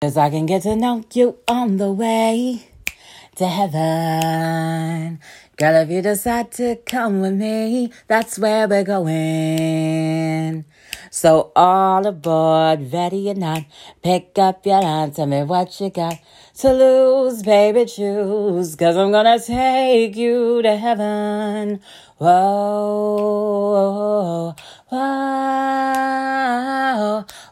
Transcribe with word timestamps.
Cause 0.00 0.16
I 0.16 0.30
can 0.30 0.46
get 0.46 0.62
to 0.62 0.76
know 0.76 1.02
you 1.12 1.38
on 1.48 1.76
the 1.76 1.90
way 1.90 2.68
to 3.34 3.48
heaven. 3.48 5.18
Girl, 5.56 5.74
if 5.74 5.90
you 5.90 6.02
decide 6.02 6.52
to 6.52 6.76
come 6.86 7.20
with 7.20 7.32
me, 7.32 7.90
that's 8.06 8.38
where 8.38 8.68
we're 8.68 8.84
going. 8.84 10.64
So 11.10 11.50
all 11.56 12.06
aboard, 12.06 12.92
ready 12.92 13.28
or 13.28 13.34
not, 13.34 13.64
pick 14.00 14.38
up 14.38 14.64
your 14.64 14.82
line, 14.82 15.10
tell 15.10 15.26
me 15.26 15.42
what 15.42 15.80
you 15.80 15.90
got 15.90 16.20
to 16.58 16.72
lose, 16.72 17.42
baby, 17.42 17.84
choose. 17.84 18.76
Cause 18.76 18.96
I'm 18.96 19.10
gonna 19.10 19.40
take 19.40 20.14
you 20.14 20.62
to 20.62 20.76
heaven. 20.76 21.80
Whoa, 22.18 23.74
whoa, 23.74 24.54
whoa, 24.90 25.78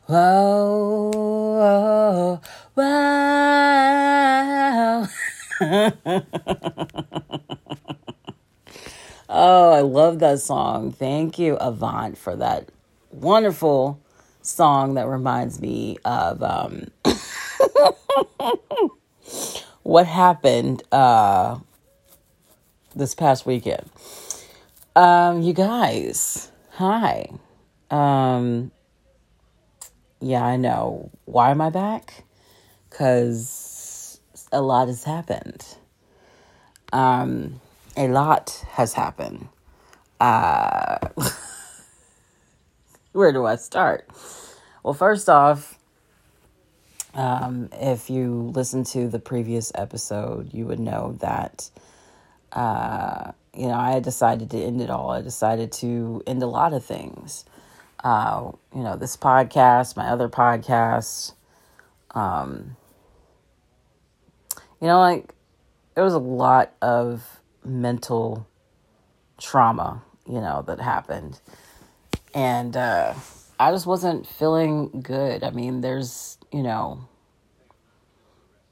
whoa, 0.06 1.10
oh, 9.28 9.72
I 9.72 9.80
love 9.80 10.18
that 10.20 10.40
song. 10.40 10.92
Thank 10.92 11.38
you, 11.38 11.56
Avant, 11.56 12.16
for 12.16 12.36
that 12.36 12.68
wonderful 13.10 14.00
song 14.42 14.94
that 14.94 15.08
reminds 15.08 15.60
me 15.60 15.96
of 16.04 16.42
um, 16.42 16.86
what 19.82 20.06
happened 20.06 20.82
uh, 20.92 21.58
this 22.94 23.14
past 23.14 23.44
weekend. 23.44 23.90
Um, 24.94 25.42
you 25.42 25.52
guys, 25.52 26.50
hi. 26.70 27.30
Um, 27.90 28.70
yeah, 30.20 30.44
I 30.44 30.56
know. 30.56 31.10
Why 31.24 31.50
am 31.50 31.60
I 31.60 31.70
back? 31.70 32.24
Because 32.88 34.20
a 34.52 34.60
lot 34.60 34.88
has 34.88 35.04
happened. 35.04 35.64
Um, 36.92 37.60
a 37.96 38.08
lot 38.08 38.64
has 38.70 38.94
happened. 38.94 39.48
Uh, 40.20 40.98
where 43.12 43.32
do 43.32 43.44
I 43.44 43.56
start? 43.56 44.08
Well, 44.82 44.94
first 44.94 45.28
off, 45.28 45.78
um, 47.14 47.68
if 47.72 48.10
you 48.10 48.52
listen 48.54 48.84
to 48.84 49.08
the 49.08 49.18
previous 49.18 49.72
episode, 49.74 50.52
you 50.52 50.66
would 50.66 50.80
know 50.80 51.16
that, 51.20 51.70
uh, 52.52 53.32
you 53.54 53.68
know, 53.68 53.74
I 53.74 54.00
decided 54.00 54.50
to 54.50 54.58
end 54.58 54.80
it 54.80 54.90
all. 54.90 55.10
I 55.10 55.22
decided 55.22 55.72
to 55.72 56.22
end 56.26 56.42
a 56.42 56.46
lot 56.46 56.72
of 56.72 56.84
things. 56.84 57.44
Uh, 58.02 58.52
you 58.74 58.82
know, 58.82 58.96
this 58.96 59.16
podcast, 59.16 59.96
my 59.96 60.08
other 60.08 60.28
podcasts. 60.28 61.32
Um, 62.12 62.76
you 64.80 64.86
know, 64.86 65.00
like, 65.00 65.34
there 65.94 66.04
was 66.04 66.14
a 66.14 66.18
lot 66.18 66.72
of 66.82 67.40
mental 67.64 68.46
trauma, 69.38 70.02
you 70.26 70.40
know, 70.40 70.62
that 70.66 70.80
happened 70.80 71.40
and 72.36 72.76
uh, 72.76 73.14
I 73.58 73.72
just 73.72 73.86
wasn't 73.86 74.26
feeling 74.26 75.00
good. 75.02 75.42
I 75.42 75.50
mean, 75.50 75.80
there's 75.80 76.36
you 76.52 76.62
know, 76.62 77.00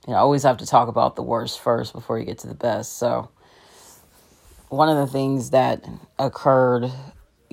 you 0.06 0.12
know, 0.12 0.18
always 0.18 0.42
have 0.42 0.58
to 0.58 0.66
talk 0.66 0.88
about 0.88 1.16
the 1.16 1.22
worst 1.22 1.60
first 1.60 1.94
before 1.94 2.18
you 2.18 2.26
get 2.26 2.38
to 2.40 2.46
the 2.46 2.54
best. 2.54 2.98
So 2.98 3.30
one 4.68 4.90
of 4.90 4.98
the 4.98 5.10
things 5.10 5.50
that 5.50 5.82
occurred, 6.18 6.92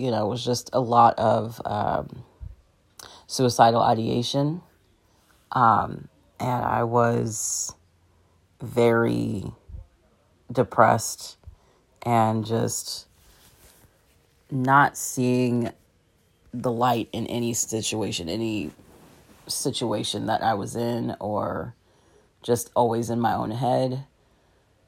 you 0.02 0.10
know, 0.10 0.26
it 0.26 0.30
was 0.30 0.44
just 0.44 0.72
a 0.74 0.80
lot 0.80 1.18
of 1.20 1.62
um, 1.64 2.24
suicidal 3.28 3.84
ideation, 3.84 4.62
um, 5.52 6.08
and 6.40 6.66
I 6.66 6.84
was 6.84 7.76
very 8.60 9.44
depressed 10.52 11.38
and 12.02 12.44
just 12.44 13.06
not 14.50 14.98
seeing 14.98 15.72
the 16.52 16.72
light 16.72 17.08
in 17.14 17.28
any 17.28 17.54
situation, 17.54 18.28
any 18.28 18.72
situation 19.48 20.26
that 20.26 20.42
I 20.42 20.56
was 20.56 20.76
in, 20.76 21.16
or 21.20 21.76
just 22.42 22.72
always 22.76 23.12
in 23.12 23.20
my 23.20 23.36
own 23.36 23.52
head. 23.52 24.06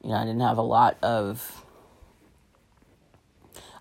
You 0.02 0.10
know, 0.10 0.16
I 0.16 0.24
didn't 0.24 0.40
have 0.40 0.58
a 0.58 0.62
lot 0.62 0.96
of. 1.02 1.63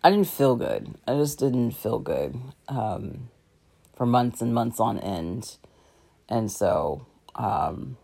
I 0.04 0.10
didn't 0.10 0.28
feel 0.28 0.56
good. 0.58 0.96
I 1.08 1.14
just 1.14 1.40
didn't 1.40 1.72
feel 1.72 2.00
good 2.00 2.38
um, 2.68 3.30
for 3.96 4.06
months 4.06 4.42
and 4.42 4.54
months 4.54 4.80
on 4.80 5.00
end. 5.00 5.56
And 6.28 6.52
so 6.52 7.06
um, 7.36 7.96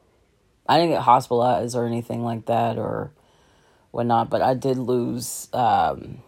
I 0.68 0.78
didn't 0.78 0.92
get 0.92 1.02
hospitalized 1.02 1.76
or 1.76 1.86
anything 1.86 2.24
like 2.24 2.46
that 2.46 2.78
or 2.78 3.12
whatnot, 3.92 4.30
but 4.30 4.42
I 4.42 4.54
did 4.54 4.78
lose. 4.78 5.50
Um, 5.52 6.20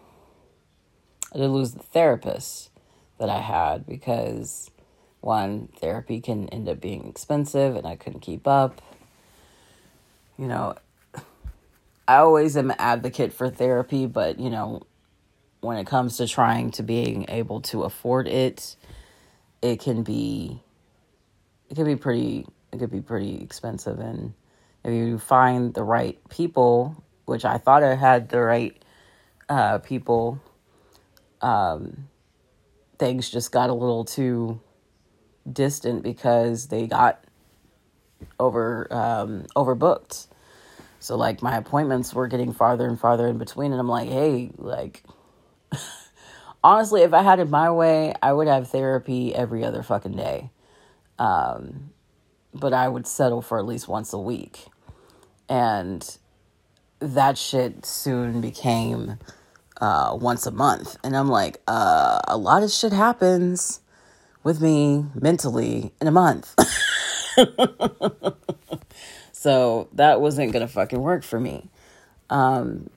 I 1.34 1.38
did 1.38 1.48
lose 1.48 1.72
the 1.72 1.82
therapist 1.82 2.68
that 3.18 3.30
I 3.30 3.40
had 3.40 3.86
because 3.86 4.70
one, 5.22 5.68
therapy 5.80 6.20
can 6.20 6.50
end 6.50 6.68
up 6.68 6.80
being 6.80 7.08
expensive 7.08 7.76
and 7.76 7.86
I 7.86 7.96
couldn't 7.96 8.20
keep 8.20 8.46
up. 8.46 8.82
You 10.36 10.48
know, 10.48 10.74
I 12.06 12.16
always 12.16 12.58
am 12.58 12.72
an 12.72 12.76
advocate 12.78 13.32
for 13.32 13.48
therapy, 13.48 14.04
but 14.04 14.38
you 14.38 14.50
know, 14.50 14.82
when 15.62 15.78
it 15.78 15.86
comes 15.86 16.18
to 16.18 16.28
trying 16.28 16.72
to 16.72 16.82
being 16.82 17.24
able 17.28 17.62
to 17.62 17.84
afford 17.84 18.28
it, 18.28 18.76
it 19.62 19.80
can 19.80 20.02
be 20.02 20.62
it 21.70 21.76
can 21.76 21.86
be 21.86 21.96
pretty 21.96 22.46
it 22.72 22.78
could 22.78 22.90
be 22.90 23.00
pretty 23.00 23.40
expensive 23.40 23.98
and 23.98 24.34
if 24.84 24.92
you 24.92 25.18
find 25.18 25.74
the 25.74 25.84
right 25.84 26.18
people, 26.28 27.04
which 27.24 27.44
I 27.44 27.58
thought 27.58 27.84
I 27.84 27.94
had 27.94 28.28
the 28.28 28.40
right 28.40 28.84
uh, 29.48 29.78
people, 29.78 30.40
um, 31.40 32.08
things 32.98 33.30
just 33.30 33.52
got 33.52 33.70
a 33.70 33.74
little 33.74 34.04
too 34.04 34.60
distant 35.50 36.02
because 36.02 36.68
they 36.68 36.86
got 36.86 37.24
over 38.40 38.88
um, 38.92 39.46
overbooked. 39.56 40.26
So 40.98 41.16
like 41.16 41.42
my 41.42 41.56
appointments 41.56 42.14
were 42.14 42.28
getting 42.28 42.52
farther 42.52 42.88
and 42.88 42.98
farther 42.98 43.26
in 43.26 43.38
between, 43.38 43.72
and 43.72 43.80
I'm 43.80 43.88
like, 43.88 44.08
hey, 44.08 44.50
like 44.56 45.04
honestly, 46.64 47.02
if 47.02 47.12
I 47.12 47.22
had 47.22 47.38
it 47.38 47.48
my 47.48 47.70
way, 47.70 48.14
I 48.22 48.32
would 48.32 48.48
have 48.48 48.68
therapy 48.68 49.34
every 49.34 49.64
other 49.64 49.82
fucking 49.82 50.16
day. 50.16 50.50
Um, 51.18 51.90
but 52.54 52.72
I 52.72 52.88
would 52.88 53.06
settle 53.06 53.42
for 53.42 53.58
at 53.58 53.66
least 53.66 53.88
once 53.88 54.12
a 54.12 54.18
week, 54.18 54.66
and 55.48 56.18
that 57.00 57.38
shit 57.38 57.84
soon 57.86 58.40
became 58.40 59.18
uh, 59.80 60.16
once 60.20 60.46
a 60.46 60.50
month. 60.50 60.96
And 61.02 61.16
I'm 61.16 61.28
like, 61.28 61.60
uh, 61.66 62.20
a 62.28 62.36
lot 62.36 62.62
of 62.62 62.70
shit 62.70 62.92
happens 62.92 63.80
with 64.44 64.60
me 64.60 65.04
mentally 65.14 65.92
in 66.00 66.06
a 66.06 66.10
month. 66.10 66.54
so 69.32 69.88
that 69.92 70.20
wasn't 70.20 70.52
going 70.52 70.66
to 70.66 70.72
fucking 70.72 71.00
work 71.00 71.24
for 71.24 71.40
me. 71.40 71.68
Um, 72.30 72.90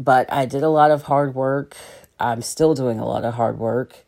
but 0.00 0.32
I 0.32 0.46
did 0.46 0.62
a 0.62 0.68
lot 0.68 0.90
of 0.90 1.02
hard 1.02 1.34
work. 1.34 1.76
I'm 2.18 2.42
still 2.42 2.74
doing 2.74 2.98
a 2.98 3.06
lot 3.06 3.24
of 3.24 3.34
hard 3.34 3.58
work. 3.58 4.04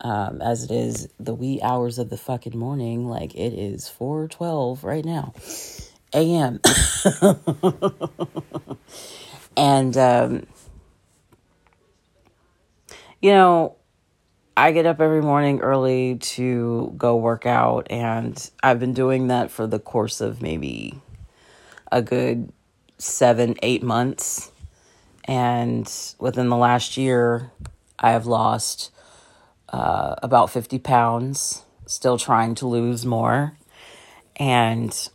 Um, 0.00 0.40
as 0.40 0.62
it 0.62 0.70
is 0.70 1.08
the 1.18 1.34
wee 1.34 1.60
hours 1.60 1.98
of 1.98 2.08
the 2.08 2.16
fucking 2.16 2.56
morning, 2.56 3.08
like 3.08 3.34
it 3.34 3.52
is 3.52 3.88
412 3.88 4.84
right 4.84 5.04
now. 5.04 5.34
AM. 6.14 6.60
and 9.56 9.96
um 9.96 10.46
you 13.20 13.32
know, 13.32 13.76
I 14.56 14.72
get 14.72 14.86
up 14.86 15.00
every 15.00 15.22
morning 15.22 15.60
early 15.60 16.16
to 16.16 16.92
go 16.96 17.16
work 17.16 17.46
out, 17.46 17.88
and 17.90 18.50
I've 18.62 18.78
been 18.78 18.92
doing 18.92 19.28
that 19.28 19.50
for 19.50 19.66
the 19.66 19.80
course 19.80 20.20
of 20.20 20.40
maybe 20.40 21.00
a 21.90 22.02
good 22.02 22.52
seven, 22.98 23.56
eight 23.62 23.82
months. 23.82 24.52
And 25.28 25.92
within 26.18 26.48
the 26.48 26.56
last 26.56 26.96
year, 26.96 27.50
I 27.98 28.12
have 28.12 28.24
lost 28.24 28.90
uh, 29.68 30.14
about 30.22 30.48
50 30.48 30.78
pounds, 30.78 31.62
still 31.86 32.16
trying 32.16 32.54
to 32.56 32.66
lose 32.66 33.04
more. 33.04 33.58
And 34.36 35.10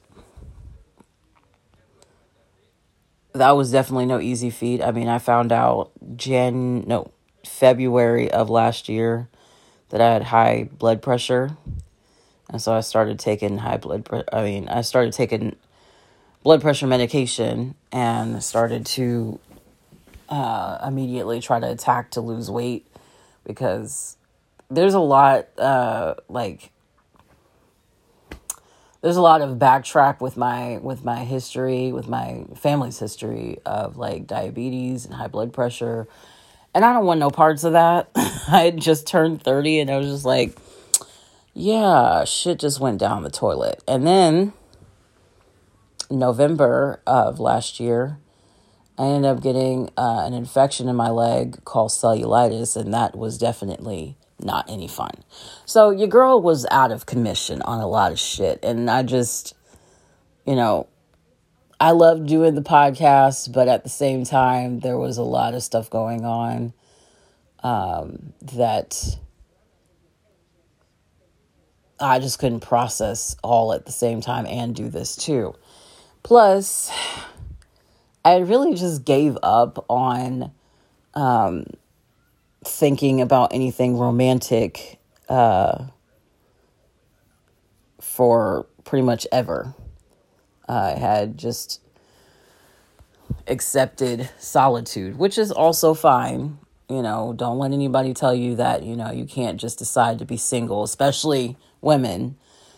that 3.33 3.51
was 3.51 3.71
definitely 3.71 4.05
no 4.05 4.19
easy 4.19 4.51
feat. 4.51 4.83
I 4.83 4.91
mean, 4.91 5.07
I 5.07 5.17
found 5.17 5.51
out 5.51 5.91
Jan, 6.15 6.81
no, 6.87 7.11
February 7.43 8.29
of 8.29 8.51
last 8.51 8.87
year 8.87 9.27
that 9.89 9.99
I 9.99 10.13
had 10.13 10.23
high 10.25 10.69
blood 10.77 11.01
pressure. 11.01 11.57
And 12.49 12.61
so 12.61 12.73
I 12.73 12.81
started 12.81 13.17
taking 13.17 13.57
high 13.57 13.77
blood 13.77 14.05
pressure. 14.05 14.29
I 14.31 14.43
mean, 14.43 14.69
I 14.69 14.81
started 14.81 15.13
taking 15.13 15.55
blood 16.43 16.61
pressure 16.61 16.85
medication 16.85 17.73
and 17.91 18.43
started 18.43 18.85
to 18.85 19.39
uh, 20.33 20.79
immediately 20.87 21.39
try 21.39 21.59
to 21.59 21.69
attack 21.69 22.11
to 22.11 22.21
lose 22.21 22.49
weight 22.49 22.87
because 23.45 24.17
there's 24.69 24.95
a 24.95 24.99
lot, 24.99 25.47
uh, 25.59 26.15
like, 26.27 26.71
there's 29.01 29.15
a 29.15 29.21
lot 29.21 29.41
of 29.41 29.57
backtrack 29.59 30.21
with 30.21 30.37
my 30.37 30.77
with 30.77 31.03
my 31.03 31.25
history, 31.25 31.91
with 31.91 32.07
my 32.07 32.45
family's 32.55 32.97
history 32.97 33.59
of 33.65 33.97
like 33.97 34.25
diabetes 34.25 35.05
and 35.05 35.13
high 35.13 35.27
blood 35.27 35.53
pressure. 35.53 36.07
And 36.73 36.83
I 36.83 36.93
don't 36.93 37.05
want 37.05 37.19
no 37.19 37.29
parts 37.29 37.63
of 37.63 37.73
that. 37.73 38.09
I 38.15 38.71
just 38.75 39.05
turned 39.05 39.43
30 39.43 39.81
and 39.81 39.91
I 39.91 39.97
was 39.97 40.07
just 40.07 40.25
like, 40.25 40.57
yeah, 41.53 42.23
shit 42.23 42.59
just 42.59 42.79
went 42.79 42.97
down 42.97 43.21
the 43.21 43.29
toilet. 43.29 43.83
And 43.87 44.07
then 44.07 44.53
November 46.09 47.01
of 47.05 47.39
last 47.39 47.79
year, 47.79 48.17
I 48.97 49.05
ended 49.05 49.31
up 49.31 49.41
getting 49.41 49.89
uh, 49.97 50.23
an 50.25 50.33
infection 50.33 50.87
in 50.87 50.95
my 50.95 51.09
leg 51.09 51.63
called 51.65 51.91
cellulitis, 51.91 52.75
and 52.75 52.93
that 52.93 53.17
was 53.17 53.37
definitely 53.37 54.17
not 54.39 54.69
any 54.69 54.87
fun. 54.87 55.11
So 55.65 55.89
your 55.89 56.07
girl 56.07 56.41
was 56.41 56.65
out 56.69 56.91
of 56.91 57.05
commission 57.05 57.61
on 57.63 57.79
a 57.79 57.87
lot 57.87 58.11
of 58.11 58.19
shit. 58.19 58.59
And 58.63 58.89
I 58.89 59.03
just, 59.03 59.55
you 60.45 60.55
know, 60.55 60.87
I 61.79 61.91
love 61.91 62.25
doing 62.25 62.55
the 62.55 62.61
podcast, 62.61 63.51
but 63.51 63.67
at 63.67 63.83
the 63.83 63.89
same 63.89 64.25
time, 64.25 64.79
there 64.79 64.97
was 64.97 65.17
a 65.17 65.23
lot 65.23 65.53
of 65.53 65.63
stuff 65.63 65.89
going 65.89 66.23
on 66.23 66.73
um, 67.63 68.33
that 68.53 69.17
I 71.99 72.19
just 72.19 72.39
couldn't 72.39 72.59
process 72.59 73.35
all 73.43 73.73
at 73.73 73.85
the 73.85 73.91
same 73.91 74.21
time 74.21 74.45
and 74.45 74.75
do 74.75 74.89
this 74.89 75.15
too. 75.15 75.55
Plus, 76.21 76.91
I 78.25 78.37
really 78.37 78.75
just 78.75 79.03
gave 79.03 79.37
up 79.43 79.85
on 79.89 80.51
um, 81.13 81.65
thinking 82.63 83.19
about 83.19 83.53
anything 83.53 83.97
romantic 83.97 84.99
uh, 85.27 85.85
for 87.99 88.65
pretty 88.85 89.03
much 89.03 89.27
ever. 89.31 89.73
I 90.67 90.91
had 90.91 91.37
just 91.37 91.81
accepted 93.47 94.29
solitude, 94.37 95.17
which 95.17 95.37
is 95.37 95.51
also 95.51 95.93
fine. 95.93 96.59
You 96.89 97.01
know, 97.01 97.33
don't 97.35 97.57
let 97.59 97.71
anybody 97.71 98.13
tell 98.13 98.33
you 98.33 98.55
that, 98.55 98.83
you 98.83 98.95
know, 98.95 99.11
you 99.11 99.25
can't 99.25 99.59
just 99.59 99.79
decide 99.79 100.19
to 100.19 100.25
be 100.25 100.37
single, 100.37 100.83
especially 100.83 101.57
women. 101.81 102.37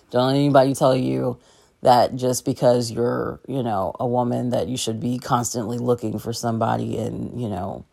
Don't 0.09 0.27
let 0.27 0.35
anybody 0.35 0.73
tell 0.73 0.95
you 0.95 1.37
that 1.85 2.15
just 2.17 2.45
because 2.45 2.91
you're, 2.91 3.41
you 3.47 3.63
know, 3.63 3.95
a 3.99 4.07
woman 4.07 4.51
that 4.51 4.67
you 4.69 4.77
should 4.77 4.99
be 4.99 5.19
constantly 5.19 5.79
looking 5.79 6.19
for 6.19 6.33
somebody 6.33 6.97
and, 6.97 7.41
you 7.41 7.49
know, 7.49 7.85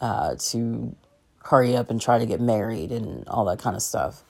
uh, 0.00 0.36
to 0.38 0.96
hurry 1.44 1.76
up 1.76 1.90
and 1.90 2.00
try 2.00 2.18
to 2.18 2.26
get 2.26 2.40
married 2.40 2.92
and 2.92 3.28
all 3.28 3.46
that 3.46 3.60
kind 3.60 3.76
of 3.76 3.82
stuff. 3.82 4.24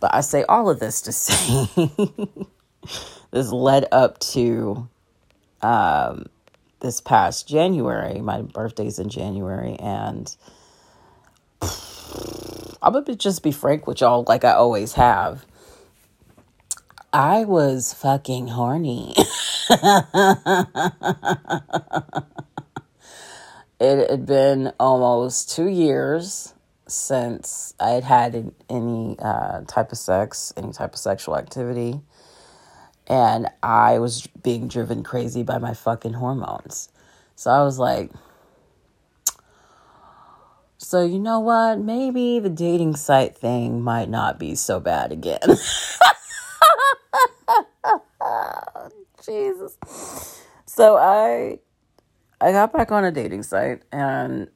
But 0.00 0.14
I 0.14 0.22
say 0.22 0.44
all 0.48 0.70
of 0.70 0.80
this 0.80 1.02
to 1.02 1.12
say 1.14 1.66
this 3.32 3.52
led 3.52 3.86
up 3.92 4.18
to 4.20 4.88
um, 5.62 6.26
this 6.80 7.00
past 7.00 7.48
January. 7.48 8.20
My 8.20 8.42
birthday's 8.42 8.98
in 8.98 9.08
January, 9.08 9.76
and 9.80 10.34
I'm 12.82 12.92
gonna 12.92 13.16
just 13.16 13.42
be 13.42 13.52
frank 13.52 13.86
with 13.86 14.00
y'all, 14.00 14.24
like 14.28 14.44
I 14.44 14.52
always 14.52 14.94
have. 14.94 15.44
I 17.12 17.44
was 17.44 17.94
fucking 17.94 18.48
horny. 18.48 19.14
it 23.80 24.10
had 24.10 24.26
been 24.26 24.72
almost 24.78 25.50
two 25.50 25.68
years 25.68 26.52
since 26.86 27.72
I 27.80 27.90
had 27.90 28.04
had 28.04 28.52
any 28.68 29.16
uh, 29.20 29.62
type 29.62 29.90
of 29.90 29.96
sex, 29.96 30.52
any 30.54 30.72
type 30.72 30.92
of 30.92 30.98
sexual 30.98 31.36
activity. 31.38 32.00
And 33.06 33.48
I 33.62 33.98
was 34.00 34.26
being 34.42 34.68
driven 34.68 35.02
crazy 35.02 35.42
by 35.42 35.56
my 35.56 35.72
fucking 35.72 36.12
hormones. 36.12 36.90
So 37.36 37.50
I 37.50 37.62
was 37.62 37.78
like, 37.78 38.10
so 40.76 41.06
you 41.06 41.18
know 41.18 41.40
what? 41.40 41.78
Maybe 41.78 42.38
the 42.38 42.50
dating 42.50 42.96
site 42.96 43.34
thing 43.34 43.80
might 43.80 44.10
not 44.10 44.38
be 44.38 44.54
so 44.54 44.78
bad 44.78 45.10
again. 45.10 45.40
Jesus. 49.24 49.76
So 50.66 50.96
I 50.96 51.58
I 52.40 52.52
got 52.52 52.72
back 52.72 52.92
on 52.92 53.04
a 53.04 53.10
dating 53.10 53.42
site 53.42 53.82
and 53.90 54.48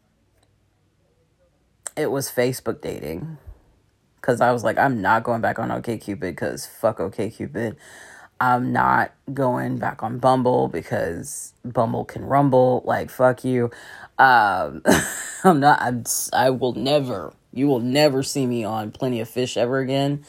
it 1.96 2.10
was 2.10 2.30
Facebook 2.30 2.80
dating. 2.80 3.38
Cause 4.20 4.40
I 4.40 4.52
was 4.52 4.62
like, 4.62 4.78
I'm 4.78 5.02
not 5.02 5.24
going 5.24 5.40
back 5.40 5.58
on 5.58 5.70
OKCupid 5.70 6.20
because 6.20 6.64
fuck 6.64 6.98
OKCupid. 6.98 7.74
I'm 8.40 8.72
not 8.72 9.12
going 9.32 9.78
back 9.78 10.02
on 10.02 10.18
Bumble 10.18 10.68
because 10.68 11.54
Bumble 11.64 12.04
can 12.04 12.24
rumble. 12.24 12.82
Like 12.84 13.10
fuck 13.10 13.44
you. 13.44 13.70
Um, 14.18 14.82
I'm 15.44 15.60
not. 15.60 15.80
I'm. 15.82 16.04
I 16.32 16.50
will 16.50 16.74
never. 16.74 17.32
You 17.52 17.66
will 17.66 17.80
never 17.80 18.22
see 18.22 18.46
me 18.46 18.64
on 18.64 18.92
Plenty 18.92 19.20
of 19.20 19.28
Fish 19.28 19.56
ever 19.56 19.78
again. 19.78 20.24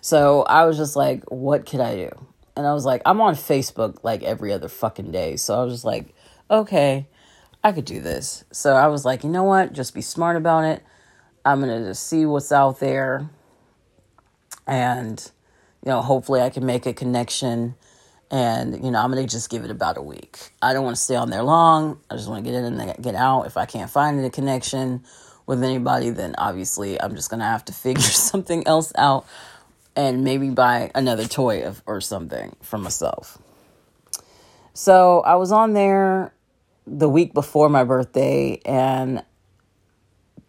So 0.00 0.42
I 0.42 0.66
was 0.66 0.76
just 0.76 0.94
like, 0.96 1.24
what 1.30 1.66
could 1.66 1.80
I 1.80 1.96
do? 1.96 2.26
And 2.56 2.66
I 2.66 2.72
was 2.72 2.84
like, 2.86 3.02
I'm 3.04 3.20
on 3.20 3.34
Facebook 3.34 3.98
like 4.02 4.22
every 4.22 4.52
other 4.52 4.68
fucking 4.68 5.12
day. 5.12 5.36
So 5.36 5.54
I 5.54 5.64
was 5.64 5.74
just 5.74 5.84
like, 5.84 6.14
okay, 6.50 7.06
I 7.62 7.72
could 7.72 7.84
do 7.84 8.00
this. 8.00 8.44
So 8.50 8.74
I 8.74 8.86
was 8.86 9.04
like, 9.04 9.24
you 9.24 9.30
know 9.30 9.44
what? 9.44 9.72
Just 9.72 9.94
be 9.94 10.00
smart 10.00 10.36
about 10.36 10.64
it. 10.64 10.82
I'm 11.44 11.60
going 11.60 11.80
to 11.80 11.88
just 11.88 12.06
see 12.08 12.24
what's 12.24 12.50
out 12.50 12.80
there. 12.80 13.28
And, 14.66 15.30
you 15.84 15.90
know, 15.90 16.00
hopefully 16.00 16.40
I 16.40 16.50
can 16.50 16.64
make 16.64 16.86
a 16.86 16.94
connection. 16.94 17.74
And, 18.30 18.84
you 18.84 18.90
know, 18.90 19.00
I'm 19.00 19.12
going 19.12 19.24
to 19.24 19.30
just 19.30 19.50
give 19.50 19.64
it 19.64 19.70
about 19.70 19.98
a 19.98 20.02
week. 20.02 20.50
I 20.62 20.72
don't 20.72 20.84
want 20.84 20.96
to 20.96 21.02
stay 21.02 21.14
on 21.14 21.30
there 21.30 21.42
long. 21.42 22.00
I 22.10 22.16
just 22.16 22.28
want 22.28 22.44
to 22.44 22.50
get 22.50 22.56
in 22.56 22.64
and 22.64 23.02
get 23.02 23.14
out. 23.14 23.42
If 23.46 23.56
I 23.56 23.66
can't 23.66 23.90
find 23.90 24.24
a 24.24 24.30
connection 24.30 25.04
with 25.44 25.62
anybody, 25.62 26.10
then 26.10 26.34
obviously 26.38 27.00
I'm 27.00 27.14
just 27.14 27.30
going 27.30 27.40
to 27.40 27.46
have 27.46 27.64
to 27.66 27.72
figure 27.84 28.02
something 28.02 28.66
else 28.66 28.92
out 28.96 29.26
and 29.96 30.22
maybe 30.22 30.50
buy 30.50 30.90
another 30.94 31.26
toy 31.26 31.72
or 31.86 32.00
something 32.00 32.54
for 32.62 32.78
myself. 32.78 33.38
So 34.74 35.22
I 35.22 35.36
was 35.36 35.50
on 35.50 35.72
there 35.72 36.34
the 36.86 37.08
week 37.08 37.32
before 37.32 37.68
my 37.68 37.82
birthday 37.82 38.60
and 38.64 39.24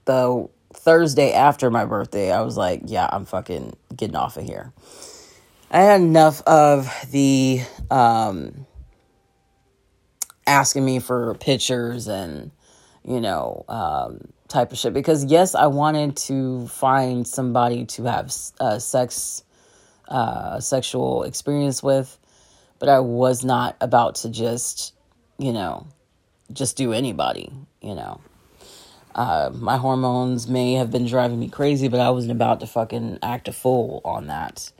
the 0.05 0.49
Thursday 0.73 1.33
after 1.33 1.71
my 1.71 1.85
birthday, 1.85 2.31
I 2.31 2.41
was 2.41 2.57
like, 2.57 2.81
yeah, 2.85 3.09
I'm 3.11 3.25
fucking 3.25 3.75
getting 3.95 4.15
off 4.15 4.37
of 4.37 4.43
here. 4.43 4.73
I 5.71 5.81
had 5.81 6.01
enough 6.01 6.41
of 6.43 6.93
the 7.11 7.61
um, 7.89 8.65
asking 10.45 10.85
me 10.85 10.99
for 10.99 11.33
pictures 11.35 12.07
and, 12.07 12.51
you 13.03 13.19
know, 13.19 13.65
um, 13.67 14.19
type 14.47 14.71
of 14.71 14.77
shit. 14.77 14.93
Because, 14.93 15.25
yes, 15.25 15.55
I 15.55 15.67
wanted 15.67 16.17
to 16.17 16.67
find 16.67 17.27
somebody 17.27 17.85
to 17.85 18.03
have 18.03 18.33
uh, 18.59 18.79
sex, 18.79 19.43
uh, 20.07 20.59
sexual 20.59 21.23
experience 21.23 21.81
with 21.81 22.17
but 22.79 22.89
I 22.89 22.99
was 22.99 23.43
not 23.43 23.75
about 23.81 24.15
to 24.15 24.29
just, 24.29 24.93
you 25.37 25.53
know, 25.53 25.87
just 26.51 26.77
do 26.77 26.93
anybody, 26.93 27.51
you 27.81 27.95
know. 27.95 28.21
Uh, 29.15 29.49
my 29.51 29.77
hormones 29.77 30.47
may 30.47 30.73
have 30.73 30.91
been 30.91 31.07
driving 31.07 31.39
me 31.39 31.49
crazy, 31.49 31.87
but 31.87 31.99
I 31.99 32.11
wasn't 32.11 32.33
about 32.33 32.59
to 32.59 32.67
fucking 32.67 33.19
act 33.23 33.47
a 33.47 33.53
fool 33.53 34.01
on 34.05 34.27
that. 34.27 34.71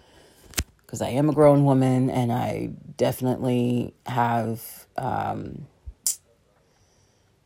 Because 0.85 1.01
I 1.01 1.09
am 1.09 1.29
a 1.29 1.33
grown 1.33 1.65
woman 1.65 2.09
and 2.09 2.31
I 2.31 2.69
definitely 2.97 3.93
have 4.05 4.61
um, 4.95 5.65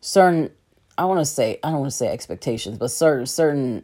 certain, 0.02 0.52
I 1.02 1.06
want 1.06 1.20
to 1.20 1.26
say, 1.26 1.60
I 1.64 1.72
don't 1.72 1.80
want 1.80 1.92
to 1.92 1.98
say 1.98 2.10
expectations, 2.10 2.78
but 2.78 2.92
certain, 2.92 3.26
certain 3.26 3.84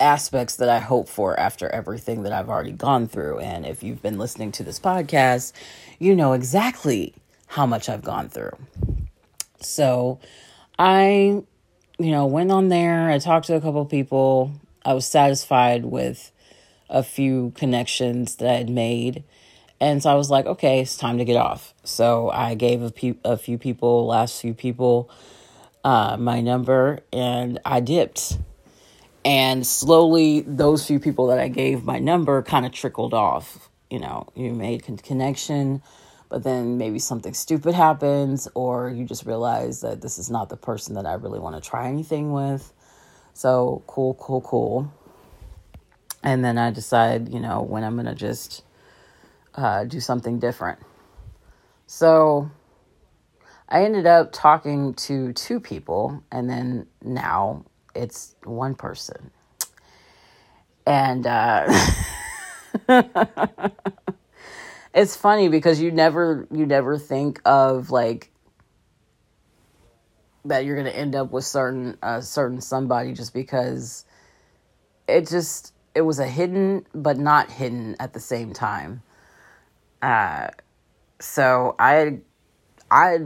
aspects 0.00 0.56
that 0.56 0.68
I 0.68 0.80
hope 0.80 1.08
for 1.08 1.38
after 1.38 1.68
everything 1.68 2.24
that 2.24 2.32
I've 2.32 2.48
already 2.48 2.72
gone 2.72 3.06
through. 3.06 3.38
And 3.38 3.64
if 3.64 3.80
you've 3.80 4.02
been 4.02 4.18
listening 4.18 4.50
to 4.52 4.64
this 4.64 4.80
podcast, 4.80 5.52
you 6.00 6.16
know 6.16 6.32
exactly 6.32 7.14
how 7.46 7.66
much 7.66 7.88
I've 7.88 8.02
gone 8.02 8.28
through. 8.28 8.50
So 9.60 10.18
I, 10.76 11.40
you 12.00 12.10
know, 12.10 12.26
went 12.26 12.50
on 12.50 12.66
there, 12.66 13.08
I 13.08 13.20
talked 13.20 13.46
to 13.46 13.54
a 13.54 13.60
couple 13.60 13.84
people. 13.84 14.50
I 14.84 14.92
was 14.92 15.06
satisfied 15.06 15.84
with 15.84 16.32
a 16.88 17.04
few 17.04 17.52
connections 17.54 18.34
that 18.36 18.50
I 18.50 18.54
had 18.54 18.70
made. 18.70 19.22
And 19.78 20.02
so 20.02 20.10
I 20.10 20.14
was 20.14 20.30
like, 20.30 20.46
okay, 20.46 20.80
it's 20.80 20.96
time 20.96 21.18
to 21.18 21.24
get 21.24 21.36
off. 21.36 21.74
So 21.84 22.28
I 22.30 22.56
gave 22.56 22.82
a, 22.82 22.90
pe- 22.90 23.20
a 23.24 23.36
few 23.36 23.56
people, 23.56 24.08
last 24.08 24.40
few 24.40 24.52
people, 24.52 25.08
uh, 25.84 26.16
my 26.18 26.40
number, 26.40 27.00
and 27.12 27.58
I 27.64 27.80
dipped. 27.80 28.38
And 29.24 29.66
slowly, 29.66 30.40
those 30.40 30.86
few 30.86 30.98
people 30.98 31.26
that 31.28 31.38
I 31.38 31.48
gave 31.48 31.84
my 31.84 31.98
number 31.98 32.42
kind 32.42 32.64
of 32.64 32.72
trickled 32.72 33.14
off. 33.14 33.68
You 33.90 33.98
know, 33.98 34.28
you 34.34 34.52
made 34.52 34.84
con- 34.84 34.96
connection, 34.96 35.82
but 36.28 36.42
then 36.42 36.78
maybe 36.78 36.98
something 36.98 37.34
stupid 37.34 37.74
happens, 37.74 38.48
or 38.54 38.88
you 38.88 39.04
just 39.04 39.26
realize 39.26 39.80
that 39.80 40.00
this 40.00 40.18
is 40.18 40.30
not 40.30 40.48
the 40.48 40.56
person 40.56 40.94
that 40.94 41.06
I 41.06 41.14
really 41.14 41.40
want 41.40 41.62
to 41.62 41.68
try 41.68 41.88
anything 41.88 42.32
with. 42.32 42.72
So, 43.34 43.82
cool, 43.86 44.14
cool, 44.14 44.40
cool. 44.40 44.92
And 46.22 46.44
then 46.44 46.58
I 46.58 46.70
decide, 46.70 47.32
you 47.32 47.40
know, 47.40 47.62
when 47.62 47.84
I'm 47.84 47.94
going 47.94 48.06
to 48.06 48.14
just 48.14 48.62
uh, 49.54 49.84
do 49.84 50.00
something 50.00 50.38
different. 50.38 50.78
So 51.86 52.50
I 53.70 53.84
ended 53.84 54.06
up 54.06 54.32
talking 54.32 54.94
to 54.94 55.32
two 55.32 55.60
people, 55.60 56.24
and 56.32 56.50
then 56.50 56.86
now 57.02 57.64
it's 57.94 58.34
one 58.42 58.74
person. 58.74 59.30
And 60.86 61.24
uh, 61.26 61.72
it's 64.94 65.14
funny 65.14 65.48
because 65.48 65.80
you 65.80 65.92
never 65.92 66.48
you 66.50 66.66
never 66.66 66.98
think 66.98 67.40
of 67.44 67.90
like 67.90 68.32
that 70.46 70.64
you're 70.64 70.76
gonna 70.76 70.90
end 70.90 71.14
up 71.14 71.30
with 71.30 71.44
certain 71.44 71.96
uh, 72.02 72.20
certain 72.20 72.60
somebody 72.60 73.12
just 73.12 73.32
because 73.32 74.04
it 75.06 75.28
just 75.28 75.74
it 75.94 76.00
was 76.00 76.18
a 76.18 76.26
hidden 76.26 76.86
but 76.92 77.18
not 77.18 77.50
hidden 77.52 77.94
at 78.00 78.14
the 78.14 78.20
same 78.20 78.52
time. 78.52 79.02
Uh, 80.02 80.48
so 81.20 81.76
I 81.78 82.18
I 82.90 83.18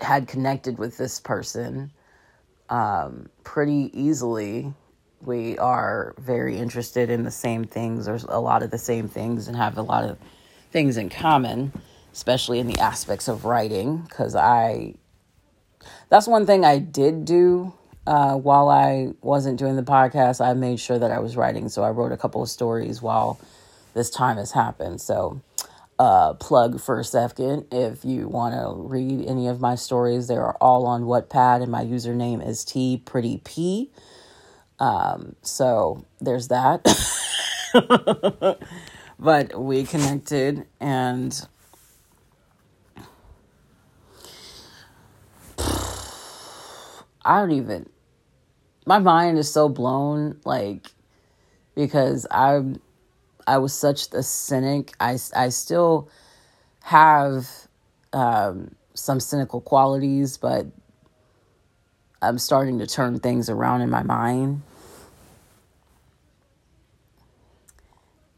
had 0.00 0.28
connected 0.28 0.78
with 0.78 0.96
this 0.96 1.20
person 1.20 1.90
um, 2.68 3.28
pretty 3.44 3.90
easily. 3.92 4.72
We 5.22 5.58
are 5.58 6.14
very 6.18 6.56
interested 6.56 7.10
in 7.10 7.24
the 7.24 7.30
same 7.30 7.64
things. 7.64 8.06
There's 8.06 8.24
a 8.24 8.38
lot 8.38 8.62
of 8.62 8.70
the 8.70 8.78
same 8.78 9.08
things 9.08 9.48
and 9.48 9.56
have 9.56 9.76
a 9.78 9.82
lot 9.82 10.04
of 10.04 10.18
things 10.70 10.96
in 10.96 11.08
common, 11.08 11.72
especially 12.12 12.60
in 12.60 12.66
the 12.66 12.78
aspects 12.78 13.28
of 13.28 13.44
writing. 13.44 13.98
Because 14.08 14.36
I, 14.36 14.94
that's 16.08 16.26
one 16.26 16.46
thing 16.46 16.64
I 16.64 16.78
did 16.78 17.24
do 17.24 17.72
uh, 18.06 18.36
while 18.36 18.68
I 18.68 19.12
wasn't 19.20 19.58
doing 19.58 19.76
the 19.76 19.82
podcast. 19.82 20.44
I 20.44 20.52
made 20.54 20.78
sure 20.78 20.98
that 20.98 21.10
I 21.10 21.18
was 21.18 21.36
writing. 21.36 21.68
So 21.68 21.82
I 21.82 21.90
wrote 21.90 22.12
a 22.12 22.16
couple 22.16 22.42
of 22.42 22.48
stories 22.48 23.02
while 23.02 23.40
this 23.94 24.10
time 24.10 24.36
has 24.36 24.52
happened. 24.52 25.00
So 25.00 25.40
uh, 25.98 26.34
plug 26.34 26.80
for 26.80 27.00
a 27.00 27.04
second. 27.04 27.66
If 27.72 28.04
you 28.04 28.28
want 28.28 28.54
to 28.54 28.74
read 28.74 29.26
any 29.26 29.48
of 29.48 29.60
my 29.60 29.74
stories, 29.74 30.28
they 30.28 30.36
are 30.36 30.56
all 30.60 30.86
on 30.86 31.02
Wattpad, 31.04 31.62
and 31.62 31.72
my 31.72 31.84
username 31.84 32.46
is 32.46 32.64
T 32.64 33.02
Pretty 33.04 33.40
P. 33.44 33.90
Um, 34.78 35.34
so 35.42 36.04
there's 36.20 36.48
that. 36.48 36.84
but 39.18 39.60
we 39.60 39.84
connected, 39.84 40.66
and 40.80 41.46
I 47.24 47.40
don't 47.40 47.52
even. 47.52 47.88
My 48.86 49.00
mind 49.00 49.38
is 49.38 49.52
so 49.52 49.68
blown, 49.68 50.40
like 50.44 50.92
because 51.74 52.26
I'm 52.30 52.80
I 53.48 53.56
was 53.56 53.72
such 53.72 54.12
a 54.12 54.22
cynic. 54.22 54.92
I, 55.00 55.16
I 55.34 55.48
still 55.48 56.10
have 56.82 57.48
um, 58.12 58.74
some 58.92 59.20
cynical 59.20 59.62
qualities, 59.62 60.36
but 60.36 60.66
I'm 62.20 62.36
starting 62.36 62.78
to 62.80 62.86
turn 62.86 63.20
things 63.20 63.48
around 63.48 63.80
in 63.80 63.88
my 63.88 64.02
mind. 64.02 64.60